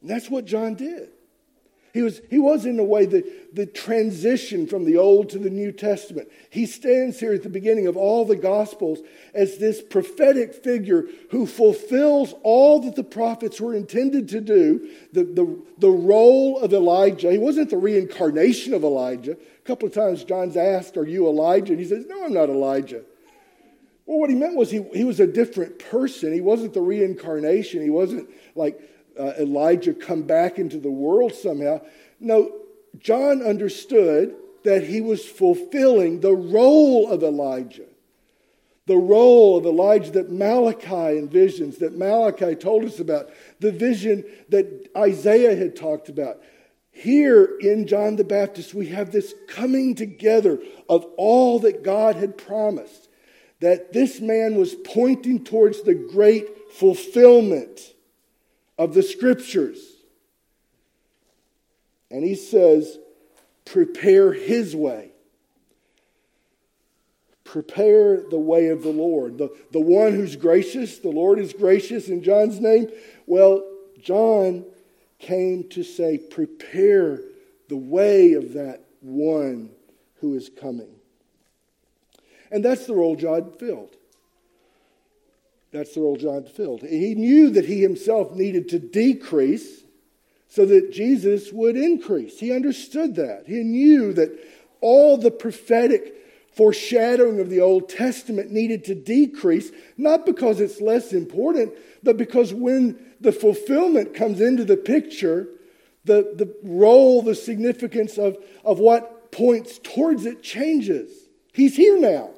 And 0.00 0.10
that's 0.10 0.30
what 0.30 0.44
John 0.44 0.74
did. 0.74 1.10
He 1.94 2.02
was, 2.02 2.20
he 2.28 2.38
was 2.38 2.66
in 2.66 2.78
a 2.78 2.84
way 2.84 3.06
the, 3.06 3.24
the 3.52 3.66
transition 3.66 4.66
from 4.66 4.84
the 4.84 4.98
Old 4.98 5.30
to 5.30 5.38
the 5.38 5.50
New 5.50 5.72
Testament. 5.72 6.30
He 6.50 6.66
stands 6.66 7.18
here 7.18 7.32
at 7.32 7.42
the 7.42 7.48
beginning 7.48 7.86
of 7.86 7.96
all 7.96 8.24
the 8.24 8.36
Gospels 8.36 8.98
as 9.32 9.58
this 9.58 9.80
prophetic 9.82 10.54
figure 10.54 11.04
who 11.30 11.46
fulfills 11.46 12.34
all 12.42 12.80
that 12.80 12.94
the 12.94 13.04
prophets 13.04 13.60
were 13.60 13.74
intended 13.74 14.28
to 14.28 14.40
do, 14.40 14.90
the, 15.12 15.24
the, 15.24 15.62
the 15.78 15.90
role 15.90 16.58
of 16.58 16.72
Elijah. 16.72 17.32
He 17.32 17.38
wasn't 17.38 17.70
the 17.70 17.78
reincarnation 17.78 18.74
of 18.74 18.84
Elijah. 18.84 19.32
A 19.32 19.66
couple 19.66 19.88
of 19.88 19.94
times 19.94 20.24
John's 20.24 20.56
asked, 20.56 20.96
Are 20.96 21.06
you 21.06 21.26
Elijah? 21.26 21.72
And 21.72 21.80
he 21.80 21.86
says, 21.86 22.04
No, 22.06 22.24
I'm 22.24 22.34
not 22.34 22.50
Elijah. 22.50 23.02
Well, 24.04 24.18
what 24.18 24.30
he 24.30 24.36
meant 24.36 24.56
was 24.56 24.70
he, 24.70 24.82
he 24.94 25.04
was 25.04 25.20
a 25.20 25.26
different 25.26 25.78
person. 25.78 26.32
He 26.32 26.40
wasn't 26.40 26.72
the 26.72 26.80
reincarnation. 26.80 27.82
He 27.82 27.90
wasn't 27.90 28.30
like 28.54 28.80
uh, 29.18 29.32
Elijah 29.38 29.94
come 29.94 30.22
back 30.22 30.58
into 30.58 30.78
the 30.78 30.90
world 30.90 31.34
somehow. 31.34 31.80
No, 32.20 32.52
John 32.98 33.42
understood 33.42 34.34
that 34.64 34.84
he 34.84 35.00
was 35.00 35.24
fulfilling 35.24 36.20
the 36.20 36.34
role 36.34 37.10
of 37.10 37.22
Elijah. 37.22 37.86
The 38.86 38.96
role 38.96 39.58
of 39.58 39.66
Elijah 39.66 40.10
that 40.12 40.30
Malachi 40.30 41.20
envisions, 41.20 41.78
that 41.78 41.96
Malachi 41.96 42.54
told 42.54 42.84
us 42.84 43.00
about, 43.00 43.30
the 43.60 43.72
vision 43.72 44.24
that 44.48 44.88
Isaiah 44.96 45.54
had 45.54 45.76
talked 45.76 46.08
about. 46.08 46.40
Here 46.90 47.44
in 47.60 47.86
John 47.86 48.16
the 48.16 48.24
Baptist, 48.24 48.74
we 48.74 48.88
have 48.88 49.12
this 49.12 49.34
coming 49.46 49.94
together 49.94 50.58
of 50.88 51.04
all 51.16 51.60
that 51.60 51.84
God 51.84 52.16
had 52.16 52.38
promised, 52.38 53.08
that 53.60 53.92
this 53.92 54.20
man 54.20 54.56
was 54.56 54.74
pointing 54.74 55.44
towards 55.44 55.82
the 55.82 55.94
great 55.94 56.72
fulfillment 56.72 57.94
of 58.78 58.94
the 58.94 59.02
scriptures. 59.02 59.78
And 62.10 62.24
he 62.24 62.36
says, 62.36 62.98
prepare 63.64 64.32
his 64.32 64.74
way. 64.74 65.10
Prepare 67.44 68.22
the 68.28 68.38
way 68.38 68.68
of 68.68 68.82
the 68.82 68.90
Lord. 68.90 69.38
The, 69.38 69.50
the 69.72 69.80
one 69.80 70.14
who's 70.14 70.36
gracious, 70.36 70.98
the 70.98 71.10
Lord 71.10 71.38
is 71.38 71.52
gracious 71.52 72.08
in 72.08 72.22
John's 72.22 72.60
name. 72.60 72.88
Well, 73.26 73.66
John 74.00 74.64
came 75.18 75.68
to 75.70 75.82
say, 75.82 76.18
prepare 76.18 77.20
the 77.68 77.76
way 77.76 78.34
of 78.34 78.52
that 78.54 78.84
one 79.00 79.70
who 80.20 80.34
is 80.34 80.48
coming. 80.48 80.94
And 82.50 82.64
that's 82.64 82.86
the 82.86 82.94
role 82.94 83.16
John 83.16 83.52
filled. 83.58 83.96
That's 85.70 85.94
the 85.94 86.00
role 86.00 86.16
John 86.16 86.44
filled. 86.44 86.82
He 86.82 87.14
knew 87.14 87.50
that 87.50 87.66
he 87.66 87.82
himself 87.82 88.34
needed 88.34 88.68
to 88.70 88.78
decrease 88.78 89.82
so 90.48 90.64
that 90.64 90.92
Jesus 90.92 91.52
would 91.52 91.76
increase. 91.76 92.40
He 92.40 92.52
understood 92.52 93.16
that. 93.16 93.44
He 93.46 93.62
knew 93.62 94.12
that 94.14 94.30
all 94.80 95.18
the 95.18 95.30
prophetic 95.30 96.14
foreshadowing 96.52 97.38
of 97.38 97.50
the 97.50 97.60
Old 97.60 97.88
Testament 97.88 98.50
needed 98.50 98.84
to 98.84 98.94
decrease, 98.94 99.70
not 99.96 100.24
because 100.24 100.60
it's 100.60 100.80
less 100.80 101.12
important, 101.12 101.74
but 102.02 102.16
because 102.16 102.54
when 102.54 102.98
the 103.20 103.32
fulfillment 103.32 104.14
comes 104.14 104.40
into 104.40 104.64
the 104.64 104.76
picture, 104.76 105.48
the, 106.04 106.32
the 106.34 106.52
role, 106.62 107.22
the 107.22 107.34
significance 107.34 108.16
of, 108.16 108.38
of 108.64 108.78
what 108.78 109.30
points 109.30 109.78
towards 109.78 110.24
it 110.24 110.42
changes. 110.42 111.28
He's 111.52 111.76
here 111.76 111.98
now. 111.98 112.30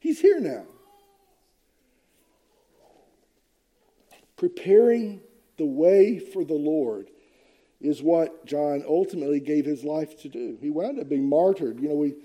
He's 0.00 0.20
here 0.20 0.40
now. 0.40 0.64
Preparing 4.42 5.20
the 5.56 5.64
way 5.64 6.18
for 6.18 6.44
the 6.44 6.52
Lord 6.52 7.12
is 7.80 8.02
what 8.02 8.44
John 8.44 8.82
ultimately 8.84 9.38
gave 9.38 9.64
his 9.64 9.84
life 9.84 10.20
to 10.22 10.28
do. 10.28 10.58
He 10.60 10.68
wound 10.68 10.98
up 10.98 11.08
being 11.08 11.28
martyred. 11.28 11.78
You 11.78 11.90
know, 11.90 11.94
we 11.94 12.16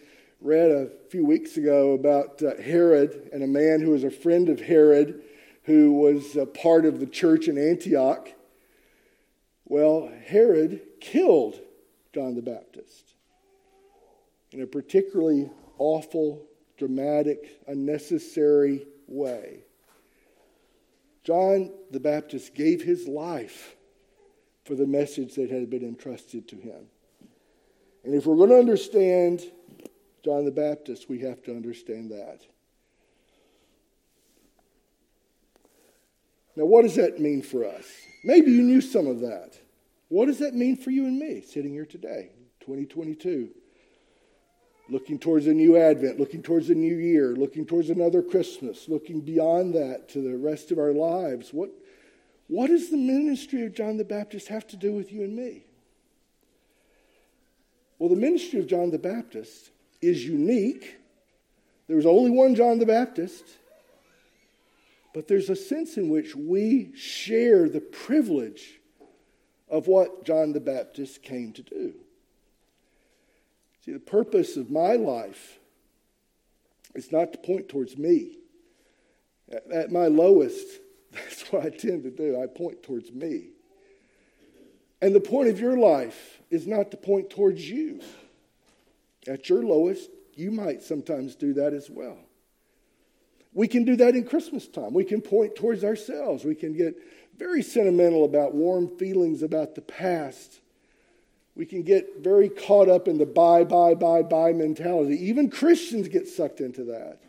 read 0.41 0.71
a 0.71 0.89
few 1.12 1.23
weeks 1.23 1.58
ago 1.58 1.91
about 1.91 2.41
uh, 2.41 2.60
Herod 2.60 3.30
and 3.32 3.43
a 3.43 3.47
man 3.47 3.82
who 3.82 3.91
was 3.91 4.03
a 4.03 4.10
friend 4.10 4.49
of 4.49 4.60
Herod 4.60 5.21
who 5.65 5.93
was 5.93 6.36
a 6.36 6.47
part 6.47 6.86
of 6.86 6.99
the 6.99 7.06
church 7.06 7.47
in 7.47 7.56
Antioch. 7.56 8.30
Well, 9.65 10.12
Herod 10.25 10.82
killed 10.99 11.60
John 12.15 12.34
the 12.34 12.41
Baptist 12.41 13.13
in 14.53 14.63
a 14.63 14.65
particularly 14.65 15.51
awful, 15.77 16.47
dramatic, 16.80 17.62
unnecessary 17.67 18.88
way. 19.06 19.66
John 21.28 21.74
the 21.92 22.00
Baptist 22.00 22.56
gave 22.56 22.82
his 22.82 23.06
life 23.06 23.76
for 24.63 24.76
the 24.76 24.88
message 24.88 25.36
that 25.36 25.52
had 25.52 25.70
been 25.70 25.84
entrusted 25.84 26.48
to 26.48 26.56
him. 26.56 26.88
And 28.06 28.16
if 28.16 28.26
we're 28.26 28.38
going 28.38 28.52
to 28.52 28.60
understand 28.60 29.44
John 30.24 30.46
the 30.46 30.52
Baptist, 30.52 31.10
we 31.10 31.20
have 31.20 31.44
to 31.44 31.52
understand 31.52 32.12
that. 32.12 32.40
Now, 36.56 36.63
what 36.63 36.84
does 36.84 36.96
that 36.96 37.20
mean 37.20 37.42
for 37.42 37.66
us? 37.66 37.86
Maybe 38.24 38.52
you 38.52 38.62
knew 38.62 38.80
some 38.80 39.06
of 39.06 39.20
that. 39.20 39.60
What 40.08 40.28
does 40.28 40.40
that 40.40 40.56
mean 40.56 40.78
for 40.78 40.92
you 40.92 41.08
and 41.08 41.20
me 41.20 41.42
sitting 41.42 41.74
here 41.74 41.86
today, 41.86 42.32
2022? 42.62 43.50
Looking 44.89 45.19
towards 45.19 45.47
a 45.47 45.54
new 45.54 45.78
Advent, 45.78 46.19
looking 46.19 46.41
towards 46.41 46.69
a 46.69 46.76
new 46.76 46.95
year, 46.95 47.36
looking 47.36 47.65
towards 47.65 47.89
another 47.89 48.21
Christmas, 48.21 48.88
looking 48.88 49.21
beyond 49.21 49.73
that 49.73 50.10
to 50.10 50.21
the 50.21 50.38
rest 50.38 50.71
of 50.71 50.80
our 50.80 50.93
lives. 50.93 51.54
What, 51.54 51.69
what 52.47 52.67
does 52.67 52.89
the 52.89 52.97
ministry 52.97 53.65
of 53.65 53.76
John 53.76 53.97
the 53.97 54.06
Baptist 54.06 54.47
have 54.47 54.67
to 54.67 54.78
do 54.78 54.93
with 54.93 55.12
you 55.12 55.23
and 55.23 55.36
me? 55.36 55.63
Well, 58.00 58.10
the 58.10 58.15
ministry 58.15 58.60
of 58.60 58.67
John 58.67 58.91
the 58.91 59.00
Baptist 59.00 59.71
is 60.02 60.23
unique. 60.26 60.95
There 61.88 61.95
was 61.95 62.06
only 62.06 62.32
one 62.32 62.56
John 62.56 62.80
the 62.80 62.86
Baptist, 62.86 63.43
but 65.13 65.28
there's 65.28 65.50
a 65.50 65.56
sense 65.56 65.97
in 65.97 66.10
which 66.10 66.36
we 66.36 66.91
share 66.95 67.67
the 67.67 67.82
privilege 67.82 68.80
of 69.69 69.88
what 69.88 70.26
John 70.26 70.54
the 70.54 70.60
Baptist 70.60 71.23
came 71.23 71.52
to 71.54 71.63
do. 71.63 71.93
See, 73.88 73.93
the 73.93 74.00
purpose 74.00 74.58
of 74.58 74.69
my 74.69 74.97
life 74.97 75.60
is 76.93 77.10
not 77.10 77.32
to 77.32 77.38
point 77.38 77.69
towards 77.69 77.97
me. 77.97 78.38
At, 79.50 79.71
at 79.71 79.91
my 79.93 80.08
lowest, 80.08 80.67
that's 81.13 81.43
what 81.54 81.65
I 81.65 81.69
tend 81.69 82.04
to 82.04 82.12
do. 82.12 82.41
I 82.41 82.47
point 82.47 82.84
towards 82.84 83.13
me. 83.13 83.52
And 85.02 85.15
the 85.15 85.21
point 85.21 85.47
of 85.47 85.62
your 85.62 85.78
life 85.78 86.41
is 86.50 86.67
not 86.67 86.91
to 86.91 86.97
point 86.97 87.30
towards 87.30 87.69
you. 87.69 88.02
At 89.26 89.47
your 89.47 89.63
lowest, 89.63 90.10
you 90.34 90.52
might 90.52 90.82
sometimes 90.84 91.36
do 91.36 91.54
that 91.54 91.73
as 91.73 91.89
well. 91.89 92.17
We 93.54 93.69
can 93.69 93.86
do 93.86 93.95
that 93.95 94.15
in 94.15 94.26
Christmas 94.26 94.67
time. 94.67 94.93
We 94.93 95.06
can 95.06 95.21
point 95.21 95.56
towards 95.56 95.86
ourselves. 95.86 96.43
We 96.43 96.56
can 96.56 96.76
get 96.76 96.97
very 97.38 97.63
sentimental 97.63 98.26
about 98.26 98.54
warm 98.54 98.97
feelings 98.97 99.43
about 99.43 99.76
the 99.76 99.82
past 99.82 100.60
we 101.58 101.65
can 101.65 101.82
get 101.82 102.20
very 102.20 102.50
caught 102.50 102.88
up 102.88 103.08
in 103.08 103.17
the 103.17 103.26
buy, 103.26 103.63
buy, 103.63 103.96
buy, 103.96 104.22
buy 104.22 104.54
mentality. 104.54 105.15
Even 105.26 105.50
Christians 105.50 106.08
get 106.08 106.28
sucked 106.28 106.62
into 106.62 106.84
that. 106.86 107.20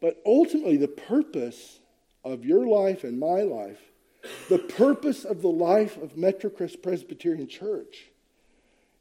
But 0.00 0.20
ultimately, 0.26 0.76
the 0.76 0.88
purpose 0.88 1.78
of 2.24 2.44
your 2.44 2.66
life 2.66 3.04
and 3.04 3.18
my 3.18 3.42
life 3.42 3.80
The 4.48 4.58
purpose 4.58 5.24
of 5.24 5.42
the 5.42 5.50
life 5.50 5.96
of 5.96 6.16
Metrocrest 6.16 6.82
Presbyterian 6.82 7.48
Church 7.48 8.06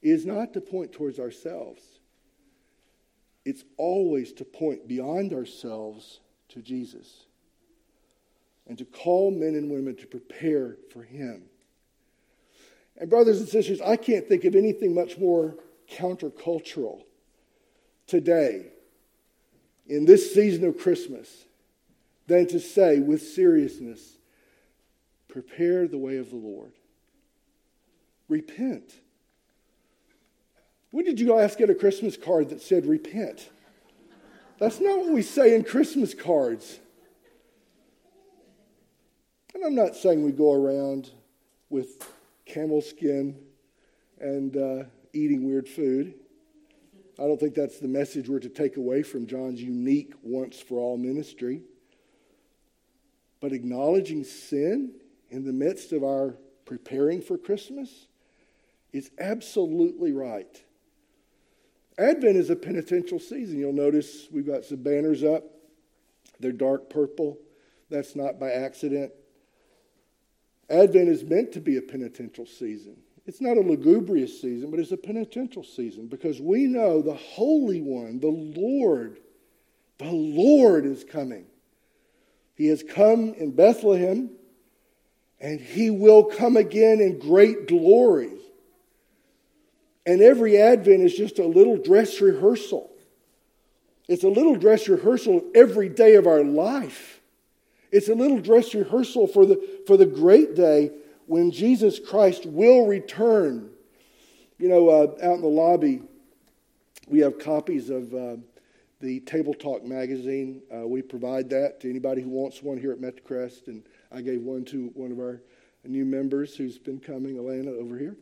is 0.01 0.25
not 0.25 0.53
to 0.53 0.61
point 0.61 0.91
towards 0.91 1.19
ourselves. 1.19 1.81
It's 3.45 3.63
always 3.77 4.33
to 4.33 4.45
point 4.45 4.87
beyond 4.87 5.33
ourselves 5.33 6.19
to 6.49 6.61
Jesus 6.61 7.25
and 8.67 8.77
to 8.77 8.85
call 8.85 9.31
men 9.31 9.55
and 9.55 9.69
women 9.69 9.95
to 9.97 10.07
prepare 10.07 10.77
for 10.91 11.03
Him. 11.03 11.43
And, 12.97 13.09
brothers 13.09 13.39
and 13.39 13.49
sisters, 13.49 13.81
I 13.81 13.95
can't 13.95 14.27
think 14.27 14.45
of 14.45 14.55
anything 14.55 14.93
much 14.93 15.17
more 15.17 15.55
countercultural 15.91 17.01
today 18.07 18.67
in 19.87 20.05
this 20.05 20.33
season 20.33 20.65
of 20.65 20.77
Christmas 20.77 21.45
than 22.27 22.47
to 22.47 22.59
say 22.59 22.99
with 22.99 23.21
seriousness, 23.21 24.17
prepare 25.27 25.87
the 25.87 25.97
way 25.97 26.17
of 26.17 26.29
the 26.29 26.35
Lord. 26.35 26.71
Repent. 28.29 28.93
When 30.91 31.05
did 31.05 31.19
you 31.19 31.33
last 31.33 31.57
get 31.57 31.69
a 31.69 31.75
Christmas 31.75 32.15
card 32.15 32.49
that 32.49 32.61
said 32.61 32.85
repent? 32.85 33.49
That's 34.59 34.79
not 34.79 34.99
what 34.99 35.09
we 35.09 35.21
say 35.21 35.55
in 35.55 35.63
Christmas 35.63 36.13
cards. 36.13 36.79
And 39.53 39.63
I'm 39.63 39.75
not 39.75 39.95
saying 39.95 40.23
we 40.23 40.31
go 40.31 40.53
around 40.53 41.09
with 41.69 42.07
camel 42.53 42.81
skin 42.81 43.35
and 44.19 44.55
uh, 44.55 44.83
eating 45.13 45.45
weird 45.45 45.67
food. 45.67 46.13
I 47.19 47.23
don't 47.23 47.39
think 47.39 47.55
that's 47.55 47.79
the 47.79 47.87
message 47.87 48.29
we're 48.29 48.39
to 48.39 48.49
take 48.49 48.77
away 48.77 49.03
from 49.03 49.27
John's 49.27 49.61
unique 49.61 50.13
once 50.21 50.59
for 50.59 50.79
all 50.79 50.97
ministry. 50.97 51.61
But 53.41 53.53
acknowledging 53.53 54.23
sin 54.23 54.93
in 55.29 55.45
the 55.45 55.53
midst 55.53 55.91
of 55.93 56.03
our 56.03 56.35
preparing 56.65 57.21
for 57.21 57.37
Christmas 57.37 58.07
is 58.91 59.11
absolutely 59.19 60.13
right. 60.13 60.63
Advent 61.97 62.37
is 62.37 62.49
a 62.49 62.55
penitential 62.55 63.19
season. 63.19 63.59
You'll 63.59 63.73
notice 63.73 64.27
we've 64.31 64.47
got 64.47 64.63
some 64.63 64.81
banners 64.81 65.23
up. 65.23 65.43
They're 66.39 66.51
dark 66.51 66.89
purple. 66.89 67.37
That's 67.89 68.15
not 68.15 68.39
by 68.39 68.51
accident. 68.51 69.11
Advent 70.69 71.09
is 71.09 71.23
meant 71.23 71.51
to 71.53 71.59
be 71.59 71.77
a 71.77 71.81
penitential 71.81 72.45
season. 72.45 72.97
It's 73.25 73.41
not 73.41 73.57
a 73.57 73.61
lugubrious 73.61 74.41
season, 74.41 74.69
but 74.69 74.79
it's 74.79 74.91
a 74.91 74.97
penitential 74.97 75.63
season 75.63 76.07
because 76.07 76.41
we 76.41 76.65
know 76.65 77.01
the 77.01 77.13
Holy 77.13 77.81
One, 77.81 78.19
the 78.19 78.27
Lord, 78.27 79.19
the 79.97 80.11
Lord 80.11 80.85
is 80.85 81.03
coming. 81.03 81.45
He 82.55 82.67
has 82.67 82.83
come 82.83 83.33
in 83.33 83.51
Bethlehem, 83.51 84.29
and 85.39 85.59
he 85.59 85.89
will 85.89 86.23
come 86.25 86.57
again 86.57 86.99
in 86.99 87.19
great 87.19 87.67
glory. 87.67 88.31
And 90.05 90.21
every 90.21 90.57
Advent 90.57 91.01
is 91.01 91.13
just 91.13 91.39
a 91.39 91.47
little 91.47 91.77
dress 91.77 92.19
rehearsal. 92.19 92.91
It's 94.09 94.23
a 94.23 94.29
little 94.29 94.55
dress 94.55 94.89
rehearsal 94.89 95.43
every 95.55 95.87
day 95.87 96.15
of 96.15 96.27
our 96.27 96.43
life. 96.43 97.21
It's 97.93 98.09
a 98.09 98.15
little 98.15 98.39
dress 98.39 98.73
rehearsal 98.73 99.27
for 99.27 99.45
the, 99.45 99.79
for 99.85 99.97
the 99.97 100.07
great 100.07 100.55
day 100.55 100.89
when 101.27 101.51
Jesus 101.51 101.99
Christ 101.99 102.43
will 102.43 102.87
return. 102.87 103.69
You 104.57 104.67
know, 104.67 104.89
uh, 104.89 105.15
out 105.21 105.35
in 105.35 105.41
the 105.41 105.47
lobby, 105.47 106.01
we 107.07 107.19
have 107.19 107.37
copies 107.37 107.91
of 107.91 108.11
uh, 108.11 108.37
the 108.99 109.19
Table 109.19 109.53
Talk 109.53 109.85
magazine. 109.85 110.63
Uh, 110.75 110.87
we 110.87 111.03
provide 111.03 111.51
that 111.51 111.81
to 111.81 111.89
anybody 111.89 112.23
who 112.23 112.29
wants 112.29 112.63
one 112.63 112.79
here 112.79 112.93
at 112.93 112.99
Metrocrest, 112.99 113.67
and 113.67 113.83
I 114.11 114.21
gave 114.21 114.41
one 114.41 114.65
to 114.65 114.89
one 114.95 115.11
of 115.11 115.19
our 115.19 115.43
new 115.83 116.03
members 116.03 116.55
who's 116.55 116.79
been 116.79 116.99
coming, 116.99 117.37
Elena, 117.37 117.69
over 117.69 117.95
here. 117.95 118.15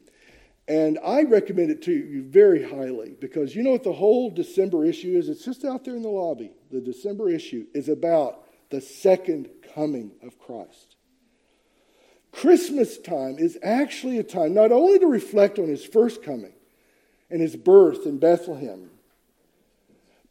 And 0.67 0.99
I 1.01 1.23
recommend 1.23 1.71
it 1.71 1.81
to 1.83 1.93
you 1.93 2.23
very 2.23 2.61
highly 2.61 3.15
because 3.21 3.55
you 3.55 3.63
know 3.63 3.71
what 3.71 3.83
the 3.83 3.93
whole 3.93 4.29
December 4.29 4.83
issue 4.83 5.17
is? 5.17 5.29
It's 5.29 5.45
just 5.45 5.63
out 5.63 5.85
there 5.85 5.95
in 5.95 6.01
the 6.01 6.09
lobby. 6.09 6.51
The 6.71 6.81
December 6.81 7.29
issue 7.29 7.67
is 7.73 7.87
about 7.87 8.47
the 8.71 8.81
second 8.81 9.49
coming 9.75 10.11
of 10.23 10.39
Christ. 10.39 10.95
Christmas 12.31 12.97
time 12.97 13.37
is 13.37 13.57
actually 13.61 14.17
a 14.17 14.23
time 14.23 14.53
not 14.53 14.71
only 14.71 14.97
to 14.99 15.05
reflect 15.05 15.59
on 15.59 15.67
his 15.67 15.85
first 15.85 16.23
coming 16.23 16.53
and 17.29 17.41
his 17.41 17.55
birth 17.55 18.05
in 18.05 18.17
Bethlehem, 18.17 18.89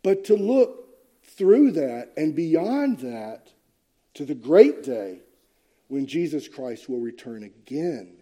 but 0.03 0.25
to 0.25 0.35
look 0.35 0.89
through 1.23 1.73
that 1.73 2.11
and 2.17 2.35
beyond 2.35 2.99
that 3.01 3.53
to 4.15 4.25
the 4.25 4.35
great 4.35 4.83
day 4.83 5.21
when 5.89 6.07
Jesus 6.07 6.49
Christ 6.49 6.89
will 6.89 7.01
return 7.01 7.43
again 7.43 8.20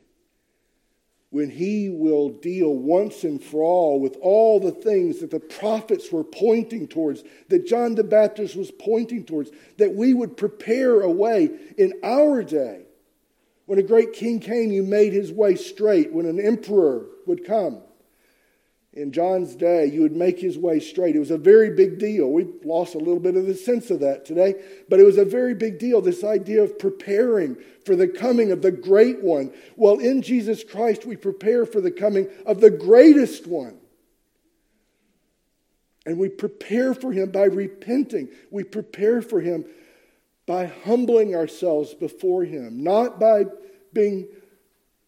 when 1.30 1.50
he 1.50 1.90
will 1.90 2.30
deal 2.30 2.74
once 2.74 3.22
and 3.22 3.42
for 3.42 3.62
all 3.62 4.00
with 4.00 4.16
all 4.22 4.58
the 4.60 4.72
things 4.72 5.20
that 5.20 5.30
the 5.30 5.40
prophets 5.40 6.10
were 6.10 6.24
pointing 6.24 6.88
towards, 6.88 7.22
that 7.48 7.66
John 7.66 7.94
the 7.94 8.04
Baptist 8.04 8.56
was 8.56 8.70
pointing 8.70 9.24
towards, 9.24 9.50
that 9.76 9.94
we 9.94 10.14
would 10.14 10.36
prepare 10.36 11.02
a 11.02 11.10
way 11.10 11.50
in 11.76 11.92
our 12.02 12.42
day. 12.42 12.86
When 13.66 13.78
a 13.78 13.82
great 13.82 14.14
king 14.14 14.40
came, 14.40 14.72
you 14.72 14.82
made 14.82 15.12
his 15.12 15.30
way 15.30 15.54
straight. 15.56 16.12
When 16.12 16.24
an 16.24 16.40
emperor 16.40 17.06
would 17.26 17.44
come, 17.44 17.82
in 18.94 19.12
John's 19.12 19.54
day, 19.54 19.86
you 19.86 20.00
would 20.00 20.16
make 20.16 20.40
his 20.40 20.56
way 20.56 20.80
straight. 20.80 21.14
It 21.14 21.20
was 21.20 21.30
a 21.30 21.38
very 21.38 21.70
big 21.70 21.98
deal. 21.98 22.30
We've 22.30 22.54
lost 22.64 22.94
a 22.94 22.98
little 22.98 23.20
bit 23.20 23.36
of 23.36 23.46
the 23.46 23.54
sense 23.54 23.90
of 23.90 24.00
that 24.00 24.24
today, 24.24 24.54
but 24.88 24.98
it 24.98 25.04
was 25.04 25.18
a 25.18 25.24
very 25.24 25.54
big 25.54 25.78
deal. 25.78 26.00
This 26.00 26.24
idea 26.24 26.62
of 26.62 26.78
preparing 26.78 27.56
for 27.84 27.94
the 27.94 28.08
coming 28.08 28.50
of 28.50 28.62
the 28.62 28.72
great 28.72 29.22
one. 29.22 29.52
Well, 29.76 29.98
in 29.98 30.22
Jesus 30.22 30.64
Christ, 30.64 31.04
we 31.04 31.16
prepare 31.16 31.66
for 31.66 31.80
the 31.80 31.90
coming 31.90 32.28
of 32.46 32.60
the 32.60 32.70
greatest 32.70 33.46
one. 33.46 33.76
And 36.06 36.18
we 36.18 36.30
prepare 36.30 36.94
for 36.94 37.12
him 37.12 37.30
by 37.30 37.44
repenting. 37.44 38.30
We 38.50 38.64
prepare 38.64 39.20
for 39.20 39.42
him 39.42 39.66
by 40.46 40.64
humbling 40.64 41.36
ourselves 41.36 41.92
before 41.92 42.44
him, 42.44 42.82
not 42.82 43.20
by 43.20 43.44
being 43.92 44.28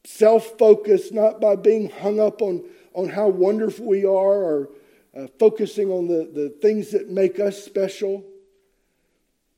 self 0.04 0.58
focused, 0.58 1.14
not 1.14 1.40
by 1.40 1.56
being 1.56 1.88
hung 1.88 2.20
up 2.20 2.42
on 2.42 2.64
on 2.94 3.08
how 3.08 3.28
wonderful 3.28 3.86
we 3.86 4.04
are 4.04 4.08
or 4.42 4.70
uh, 5.16 5.26
focusing 5.38 5.90
on 5.90 6.06
the, 6.06 6.30
the 6.32 6.50
things 6.62 6.90
that 6.92 7.08
make 7.08 7.38
us 7.40 7.62
special. 7.62 8.24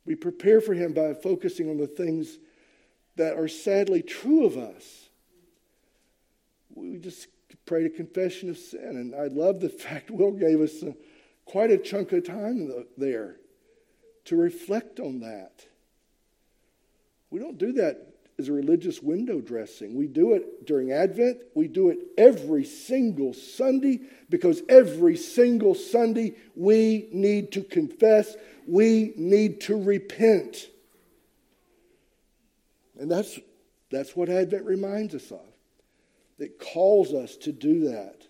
We 0.05 0.15
prepare 0.15 0.61
for 0.61 0.75
Him 0.75 0.93
by 0.93 1.15
focusing 1.15 1.71
on 1.71 1.79
the 1.79 1.87
things 1.87 2.39
that 3.17 3.37
are 3.37 3.49
sadly 3.49 4.03
true 4.03 4.47
of 4.47 4.57
us. 4.57 5.09
We 6.75 6.97
just 6.97 7.29
prayed 7.67 7.87
a 7.87 7.91
confession 7.91 8.51
of 8.51 8.59
sin. 8.59 8.81
And 8.97 9.15
I 9.15 9.27
love 9.27 9.61
the 9.61 9.69
fact 9.85 10.11
Will 10.11 10.33
gave 10.33 10.61
us 10.61 10.83
a, 10.83 10.95
quite 11.45 11.71
a 11.71 11.79
chunk 11.79 12.13
of 12.13 12.27
time 12.27 12.71
there 12.97 13.37
to 14.27 14.37
reflect 14.37 15.01
on 15.01 15.21
that. 15.21 15.67
We 17.31 17.41
don't 17.41 17.59
do 17.59 17.73
that 17.75 18.12
is 18.43 18.49
a 18.49 18.53
religious 18.53 19.01
window 19.01 19.41
dressing. 19.41 19.95
We 19.95 20.09
do 20.09 20.35
it 20.35 20.67
during 20.67 20.91
Advent. 20.91 21.39
We 21.55 21.69
do 21.69 21.91
it 21.91 21.99
every 22.19 22.65
single 22.65 23.33
Sunday 23.33 24.01
because 24.29 24.63
every 24.69 25.17
single 25.17 25.75
Sunday 25.75 26.35
we 26.57 27.09
need 27.13 27.53
to 27.53 27.63
confess, 27.63 28.37
we 28.67 29.13
need 29.17 29.61
to 29.63 29.81
repent. 29.81 30.69
And 32.99 33.11
that's, 33.11 33.39
that's 33.91 34.17
what 34.17 34.29
Advent 34.29 34.65
reminds 34.65 35.15
us 35.15 35.31
of. 35.31 35.41
It 36.39 36.59
calls 36.59 37.13
us 37.15 37.37
to 37.37 37.53
do 37.53 37.91
that. 37.91 38.27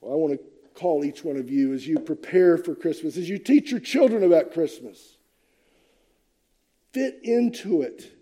Well, 0.00 0.12
I 0.12 0.16
want 0.16 0.32
to 0.34 0.40
call 0.74 1.04
each 1.04 1.22
one 1.22 1.36
of 1.36 1.48
you 1.48 1.72
as 1.74 1.86
you 1.86 2.00
prepare 2.00 2.58
for 2.58 2.74
Christmas, 2.74 3.16
as 3.16 3.28
you 3.28 3.38
teach 3.38 3.70
your 3.70 3.80
children 3.80 4.24
about 4.24 4.52
Christmas. 4.52 5.16
Fit 6.92 7.20
into 7.22 7.82
it 7.82 8.12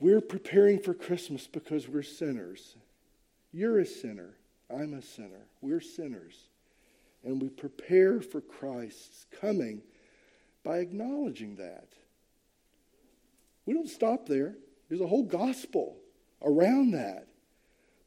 we're 0.00 0.20
preparing 0.20 0.78
for 0.78 0.94
Christmas 0.94 1.46
because 1.46 1.88
we're 1.88 2.02
sinners. 2.02 2.76
You're 3.52 3.80
a 3.80 3.86
sinner. 3.86 4.36
I'm 4.70 4.94
a 4.94 5.02
sinner. 5.02 5.46
We're 5.60 5.80
sinners. 5.80 6.36
And 7.24 7.42
we 7.42 7.48
prepare 7.48 8.20
for 8.20 8.40
Christ's 8.40 9.26
coming 9.40 9.82
by 10.62 10.78
acknowledging 10.78 11.56
that. 11.56 11.88
We 13.66 13.74
don't 13.74 13.88
stop 13.88 14.26
there, 14.26 14.54
there's 14.88 15.00
a 15.00 15.06
whole 15.06 15.24
gospel 15.24 15.96
around 16.42 16.92
that. 16.92 17.26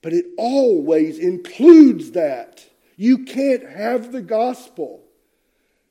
But 0.01 0.13
it 0.13 0.25
always 0.37 1.19
includes 1.19 2.11
that. 2.11 2.65
You 2.95 3.25
can't 3.25 3.67
have 3.67 4.11
the 4.11 4.21
gospel 4.21 5.03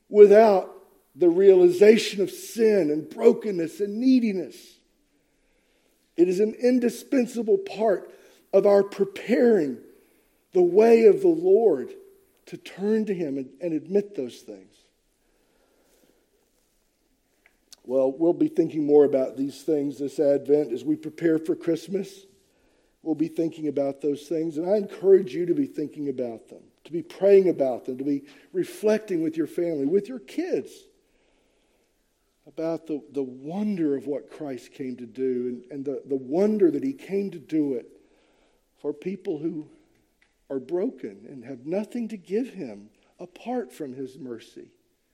without 0.09 0.69
the 1.15 1.29
realization 1.29 2.21
of 2.21 2.29
sin 2.29 2.89
and 2.89 3.09
brokenness 3.09 3.79
and 3.79 3.99
neediness. 3.99 4.79
It 6.17 6.27
is 6.27 6.39
an 6.39 6.53
indispensable 6.53 7.57
part 7.57 8.11
of 8.53 8.65
our 8.65 8.83
preparing 8.83 9.77
the 10.53 10.61
way 10.61 11.05
of 11.05 11.21
the 11.21 11.27
Lord 11.27 11.93
to 12.47 12.57
turn 12.57 13.05
to 13.05 13.13
Him 13.13 13.37
and, 13.37 13.49
and 13.61 13.73
admit 13.73 14.15
those 14.15 14.39
things. 14.39 14.75
Well, 17.83 18.11
we'll 18.11 18.33
be 18.33 18.47
thinking 18.47 18.85
more 18.85 19.05
about 19.05 19.37
these 19.37 19.63
things 19.63 19.97
this 19.97 20.19
Advent 20.19 20.71
as 20.71 20.83
we 20.83 20.95
prepare 20.95 21.39
for 21.39 21.55
Christmas. 21.55 22.25
We'll 23.03 23.15
be 23.15 23.27
thinking 23.27 23.67
about 23.67 24.01
those 24.01 24.27
things, 24.27 24.57
and 24.57 24.69
I 24.69 24.77
encourage 24.77 25.33
you 25.33 25.47
to 25.47 25.55
be 25.55 25.65
thinking 25.65 26.07
about 26.07 26.49
them, 26.49 26.61
to 26.83 26.91
be 26.91 27.01
praying 27.01 27.49
about 27.49 27.85
them, 27.85 27.97
to 27.97 28.03
be 28.03 28.25
reflecting 28.53 29.23
with 29.23 29.35
your 29.35 29.47
family, 29.47 29.87
with 29.87 30.07
your 30.07 30.19
kids, 30.19 30.71
about 32.47 32.87
the, 32.87 33.01
the 33.11 33.23
wonder 33.23 33.95
of 33.95 34.07
what 34.07 34.31
Christ 34.31 34.73
came 34.73 34.95
to 34.97 35.05
do 35.05 35.47
and, 35.47 35.71
and 35.71 35.85
the, 35.85 36.01
the 36.07 36.15
wonder 36.15 36.71
that 36.71 36.83
he 36.83 36.93
came 36.93 37.29
to 37.31 37.39
do 37.39 37.75
it 37.75 37.87
for 38.81 38.93
people 38.93 39.37
who 39.37 39.67
are 40.49 40.59
broken 40.59 41.25
and 41.29 41.45
have 41.45 41.65
nothing 41.65 42.07
to 42.09 42.17
give 42.17 42.49
him 42.49 42.89
apart 43.19 43.71
from 43.71 43.93
his 43.93 44.17
mercy. 44.17 44.71